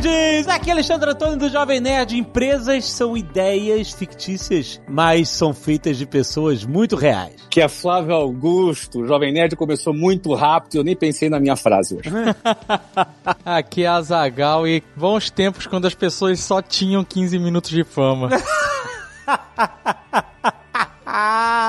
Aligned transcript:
Nerds! 0.00 0.48
Aqui 0.48 0.70
é 0.70 0.72
Alexandre 0.72 1.10
Antônio 1.10 1.36
do 1.36 1.48
Jovem 1.48 1.80
Nerd. 1.80 2.16
Empresas 2.16 2.90
são 2.90 3.16
ideias 3.16 3.92
fictícias, 3.92 4.80
mas 4.88 5.28
são 5.28 5.52
feitas 5.52 5.98
de 5.98 6.06
pessoas 6.06 6.64
muito 6.64 6.96
reais. 6.96 7.34
Que 7.50 7.60
é 7.60 7.68
Flávio 7.68 8.14
Augusto, 8.14 9.00
o 9.00 9.06
Jovem 9.06 9.32
Nerd 9.32 9.54
começou 9.56 9.92
muito 9.92 10.34
rápido, 10.34 10.76
eu 10.76 10.84
nem 10.84 10.96
pensei 10.96 11.28
na 11.28 11.38
minha 11.38 11.56
frase 11.56 11.96
hoje. 11.96 12.10
Aqui 13.44 13.84
é 13.84 13.88
a 13.88 14.00
Zagal 14.00 14.66
e 14.66 14.82
bons 14.96 15.30
tempos 15.30 15.66
quando 15.66 15.86
as 15.86 15.94
pessoas 15.94 16.40
só 16.40 16.62
tinham 16.62 17.04
15 17.04 17.38
minutos 17.38 17.70
de 17.70 17.84
fama. 17.84 18.30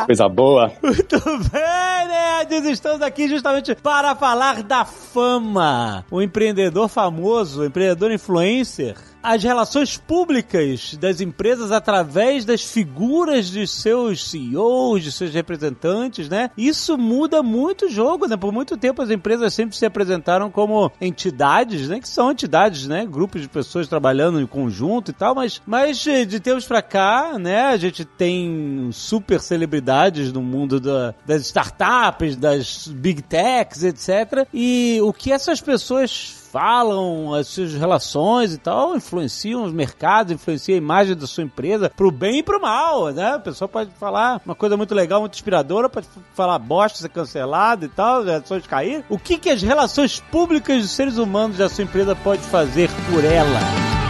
Coisa 0.06 0.28
boa. 0.30 0.72
Muito 0.82 1.20
bem, 1.52 2.08
nerds! 2.08 2.66
Estamos 2.70 3.02
aqui 3.02 3.28
justamente 3.28 3.76
para 3.76 4.16
falar 4.16 4.64
da 4.64 4.86
fama. 4.86 6.06
O 6.12 6.22
empreendedor 6.22 6.88
famoso, 6.88 7.62
o 7.62 7.66
empreendedor 7.66 8.12
influencer, 8.12 8.96
as 9.24 9.44
relações 9.44 9.98
públicas 9.98 10.98
das 11.00 11.22
empresas 11.22 11.72
através 11.72 12.46
das 12.46 12.64
figuras 12.64 13.48
de 13.50 13.68
seus 13.68 14.30
CEOs, 14.30 15.04
de 15.04 15.12
seus 15.12 15.34
representantes, 15.34 16.30
né? 16.30 16.50
Isso 16.58 16.98
muda 16.98 17.44
muito 17.44 17.86
o 17.86 17.90
jogo, 17.90 18.28
né? 18.28 18.36
Por 18.36 18.52
muito 18.52 18.78
tempo 18.78 19.02
as 19.02 19.10
empresas 19.10 19.54
sempre 19.54 19.76
se 19.76 19.86
apresentaram 19.86 20.50
como 20.50 20.92
entidades, 21.00 21.88
né? 21.88 22.00
Que 22.00 22.10
são 22.10 22.32
entidades, 22.32 22.88
né? 22.88 23.06
Grupos 23.06 23.42
de 23.42 23.50
pessoas 23.50 23.88
trabalhando 23.88 24.42
em 24.42 24.48
conjunto 24.48 25.12
e 25.12 25.14
tal, 25.14 25.36
mas, 25.36 25.62
mas 25.66 26.00
de 26.00 26.40
tempos 26.40 26.66
pra 26.66 26.82
cá, 26.82 27.38
né? 27.38 27.68
A 27.68 27.78
gente 27.78 28.04
tem 28.06 28.90
super 28.92 29.40
celebridades 29.40 30.32
no 30.32 30.42
mundo 30.42 30.80
da, 30.80 31.14
das 31.26 31.44
startups, 31.44 32.36
das 32.36 32.88
big 32.88 33.22
techs, 33.22 33.84
etc. 33.84 34.48
E 34.54 35.00
o 35.04 35.14
que 35.14 35.32
essas 35.32 35.62
pessoas 35.62 36.41
falam, 36.52 37.34
as 37.34 37.48
suas 37.48 37.74
relações 37.74 38.54
e 38.54 38.58
tal, 38.58 38.96
influenciam 38.96 39.64
os 39.64 39.72
mercados, 39.72 40.34
influenciam 40.34 40.76
a 40.76 40.78
imagem 40.78 41.16
da 41.16 41.26
sua 41.26 41.44
empresa 41.44 41.90
pro 41.90 42.12
bem 42.12 42.40
e 42.40 42.44
pro 42.44 42.62
mal, 42.62 43.10
né? 43.10 43.36
A 43.36 43.40
pessoa 43.40 43.68
pode 43.68 43.90
falar 44.00 44.42
uma 44.46 44.56
coisa 44.56 44.76
muito 44.76 44.94
legal, 44.94 45.22
muito 45.22 45.34
inspiradora, 45.34 45.90
pode 45.90 46.08
falar 46.34 46.60
bosta, 46.60 47.00
ser 47.00 47.10
cancelado 47.10 47.86
e 47.86 47.90
tal, 47.90 48.22
as 48.22 48.28
ações 48.28 48.68
cair. 48.68 49.06
O 49.10 49.18
que, 49.18 49.38
que 49.38 49.50
as 49.50 49.62
relações 49.62 50.20
públicas 50.32 50.82
dos 50.82 50.92
seres 50.92 51.18
humanos 51.18 51.58
da 51.58 51.70
sua 51.70 51.86
empresa 51.86 52.16
pode 52.16 52.42
fazer 52.42 52.90
por 53.10 53.24
ela? 53.24 54.01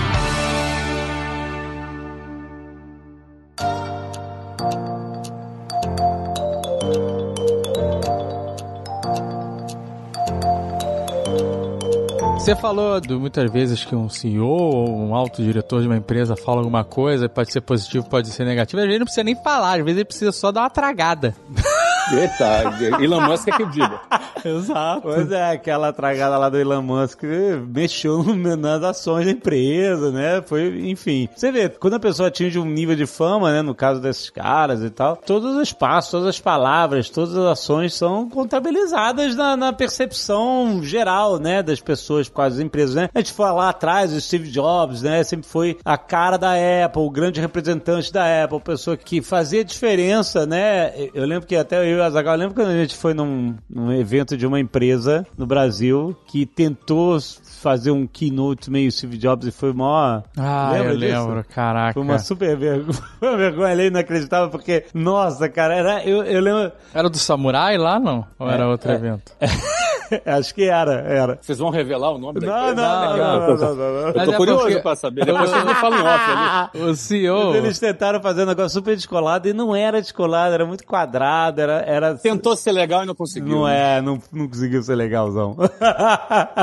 Você 12.52 12.56
falou 12.58 13.00
de 13.00 13.14
muitas 13.14 13.50
vezes 13.50 13.86
que 13.86 13.96
um 13.96 14.10
CEO 14.10 14.46
ou 14.46 14.94
um 14.94 15.16
alto 15.16 15.42
diretor 15.42 15.80
de 15.80 15.88
uma 15.88 15.96
empresa 15.96 16.36
fala 16.36 16.58
alguma 16.58 16.84
coisa, 16.84 17.30
pode 17.30 17.50
ser 17.50 17.62
positivo, 17.62 18.10
pode 18.10 18.28
ser 18.28 18.44
negativo. 18.44 18.82
Às 18.82 18.88
vezes 18.88 19.00
não 19.00 19.06
precisa 19.06 19.24
nem 19.24 19.36
falar, 19.42 19.80
às 19.80 19.86
vezes 19.86 20.00
ele 20.00 20.06
precisa 20.06 20.34
só 20.34 20.52
dar 20.52 20.64
uma 20.64 20.70
tragada. 20.70 21.34
Eita, 22.14 23.02
Elon 23.04 23.22
Musk 23.22 23.48
é 23.48 23.52
que 23.52 23.64
eu 23.64 23.70
digo. 23.70 24.00
Exato. 24.44 25.02
Pois 25.02 25.32
é, 25.32 25.52
aquela 25.52 25.94
tragada 25.94 26.38
lá 26.38 26.50
do 26.50 26.58
Elon 26.58 26.82
Musk 26.82 27.24
mexeu 27.68 28.24
nas 28.58 28.84
ações 28.84 29.26
da 29.26 29.32
empresa, 29.32 30.12
né? 30.12 30.42
Foi, 30.42 30.90
enfim. 30.90 31.30
Você 31.36 31.52
vê, 31.52 31.70
quando 31.70 31.96
a 31.96 32.00
pessoa 32.00 32.28
atinge 32.28 32.60
um 32.60 32.66
nível 32.66 32.96
de 32.96 33.06
fama, 33.06 33.52
né? 33.52 33.62
No 33.62 33.76
caso 33.76 34.02
desses 34.02 34.30
caras 34.30 34.84
e 34.84 34.90
tal, 34.90 35.16
todos 35.16 35.56
os 35.56 35.72
passos, 35.72 36.12
todas 36.12 36.28
as 36.28 36.40
palavras, 36.40 37.10
todas 37.10 37.36
as 37.36 37.46
ações 37.46 37.94
são 37.94 38.30
contabilizadas 38.30 39.36
na, 39.36 39.56
na 39.56 39.74
percepção 39.74 40.82
geral, 40.84 41.40
né? 41.40 41.62
Das 41.62 41.80
pessoas 41.80 42.30
com 42.30 42.42
as 42.42 42.60
empresas, 42.60 42.96
né? 42.96 43.10
A 43.14 43.20
gente 43.20 43.34
foi 43.34 43.50
lá 43.52 43.70
atrás, 43.70 44.14
o 44.14 44.20
Steve 44.22 44.50
Jobs, 44.50 45.02
né? 45.02 45.24
Sempre 45.24 45.48
foi 45.48 45.78
a 45.86 45.98
cara 45.98 46.38
da 46.38 46.54
Apple, 46.86 47.02
o 47.02 47.10
grande 47.10 47.40
representante 47.40 48.12
da 48.12 48.44
Apple, 48.44 48.60
pessoa 48.60 48.98
que 48.98 49.22
fazia 49.22 49.64
diferença, 49.64 50.46
né? 50.46 50.94
Eu 51.14 51.26
lembro 51.26 51.48
que 51.48 51.56
até 51.56 51.78
eu 51.94 52.01
e 52.02 52.06
a 52.06 52.10
Zagal, 52.10 52.36
lembro 52.36 52.56
quando 52.56 52.70
a 52.70 52.78
gente 52.78 52.96
foi 52.96 53.14
num, 53.14 53.56
num 53.70 53.92
evento 53.92 54.38
de 54.38 54.46
uma 54.46 54.60
empresa 54.60 55.26
no 55.38 55.46
Brasil 55.46 56.16
que 56.28 56.46
tentou 56.46 57.20
fazer 57.62 57.92
um 57.92 58.08
keynote 58.08 58.70
meio 58.72 58.92
Steve 58.92 59.18
Jobs 59.18 59.48
e 59.48 59.52
foi 59.52 59.74
mó. 59.74 60.22
Ah, 60.38 60.72
Lembra 60.74 60.94
eu 60.94 60.98
disso? 60.98 61.28
lembro, 61.28 61.46
caraca. 61.46 61.94
Foi 61.94 62.04
uma 62.04 62.20
super 62.20 62.58
vergonha, 62.58 62.94
foi 63.20 63.30
uma 63.30 63.38
vergonha 63.38 63.72
ali 63.72 63.88
inacreditável, 63.88 64.50
porque, 64.50 64.86
nossa, 64.94 65.48
cara, 65.48 65.76
era, 65.76 66.04
eu, 66.04 66.24
eu 66.24 66.42
lembro. 66.42 66.72
Era 66.94 67.10
do 67.10 67.18
Samurai 67.18 67.78
lá, 67.78 68.00
não? 68.00 68.26
Ou 68.40 68.50
era 68.50 68.68
outro 68.68 68.92
é. 68.92 68.96
evento? 68.96 69.32
Acho 70.26 70.54
que 70.54 70.64
era, 70.64 70.94
era. 71.02 71.40
Vocês 71.42 71.58
vão 71.58 71.70
revelar 71.70 72.12
o 72.12 72.18
nome 72.18 72.40
da 72.40 72.48
Não, 72.48 72.72
empresa? 72.72 72.76
não, 72.76 73.18
não, 73.18 73.18
não, 73.18 73.58
não, 73.58 73.76
não, 73.76 73.76
não. 73.76 74.08
Eu 74.08 74.26
tô 74.26 74.32
é 74.34 74.38
curioso 74.38 74.82
pra 74.82 74.96
saber. 74.96 75.26
Depois 75.26 75.50
vocês 75.50 75.64
me 75.64 75.76
falam 75.76 76.00
off 76.00 76.32
ali. 76.32 76.82
O 76.92 76.96
CEO... 76.96 77.56
Eles 77.56 77.80
tentaram 77.80 78.22
fazer 78.22 78.44
um 78.44 78.48
negócio 78.48 78.72
super 78.72 78.96
descolado 78.96 79.48
e 79.48 79.54
não 79.54 79.76
era 79.76 80.02
descolado, 80.02 80.54
era 80.54 80.66
muito 80.66 80.86
quadrado, 80.86 81.62
era. 81.62 81.84
era 81.86 82.16
Tentou 82.16 82.56
ser 82.56 82.72
legal 82.72 83.04
e 83.04 83.06
não 83.06 83.16
conseguiu. 83.16 83.56
Não 83.56 83.66
né? 83.66 83.98
é, 83.98 84.02
não, 84.02 84.22
não 84.32 84.48
conseguiu 84.48 84.82
ser 84.82 84.96
legalzão. 84.96 85.56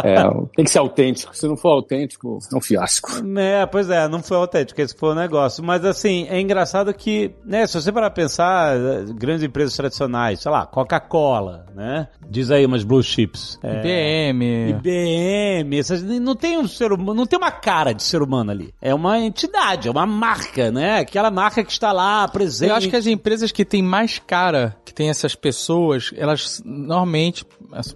É, 0.05 0.23
tem 0.57 0.65
que 0.65 0.71
ser 0.71 0.79
autêntico. 0.79 1.37
Se 1.37 1.47
não 1.47 1.57
for 1.57 1.71
autêntico, 1.71 2.39
é 2.53 2.57
um 2.57 2.61
fiasco. 2.61 3.11
É, 3.39 3.67
pois 3.67 3.91
é, 3.91 4.09
não 4.09 4.23
foi 4.23 4.37
autêntico, 4.37 4.81
esse 4.81 4.95
foi 4.95 5.11
o 5.11 5.15
negócio. 5.15 5.63
Mas 5.63 5.85
assim, 5.85 6.27
é 6.29 6.41
engraçado 6.41 6.93
que, 6.93 7.33
né, 7.45 7.67
se 7.67 7.81
você 7.81 7.93
parar 7.93 8.11
pra 8.11 8.23
pensar, 8.23 8.77
grandes 9.15 9.43
empresas 9.43 9.77
tradicionais, 9.77 10.41
sei 10.41 10.51
lá, 10.51 10.67
Coca-Cola, 10.67 11.67
né? 11.75 12.09
Diz 12.29 12.51
aí 12.51 12.65
umas 12.67 12.85
blue 12.85 13.03
chips. 13.03 13.28
É, 13.63 14.31
IBM... 14.31 14.71
IBM, 14.71 15.79
essas, 15.79 16.03
não 16.03 16.35
tem 16.35 16.59
um 16.59 16.67
ser 16.67 16.93
humano, 16.93 17.15
não 17.15 17.27
tem 17.27 17.39
uma 17.39 17.51
cara 17.51 17.93
de 17.93 18.03
ser 18.03 18.23
humano 18.23 18.51
ali. 18.51 18.75
É 18.81 18.95
uma 18.95 19.19
entidade, 19.19 19.89
é 19.89 19.91
uma 19.91 20.07
marca, 20.07 20.71
né? 20.71 21.01
Aquela 21.01 21.31
marca 21.31 21.63
que 21.65 21.73
está 21.73 21.93
lá 21.93 22.27
presente. 22.29 22.71
Eu 22.71 22.77
acho 22.77 22.89
que 22.89 22.97
as 22.97 23.07
empresas 23.07 23.53
que 23.53 23.65
têm 23.65 23.83
mais 23.83 24.19
cara, 24.19 24.77
que 24.85 24.93
tem 24.93 25.09
essas 25.09 25.35
pessoas, 25.35 26.13
elas 26.17 26.63
normalmente, 26.65 27.45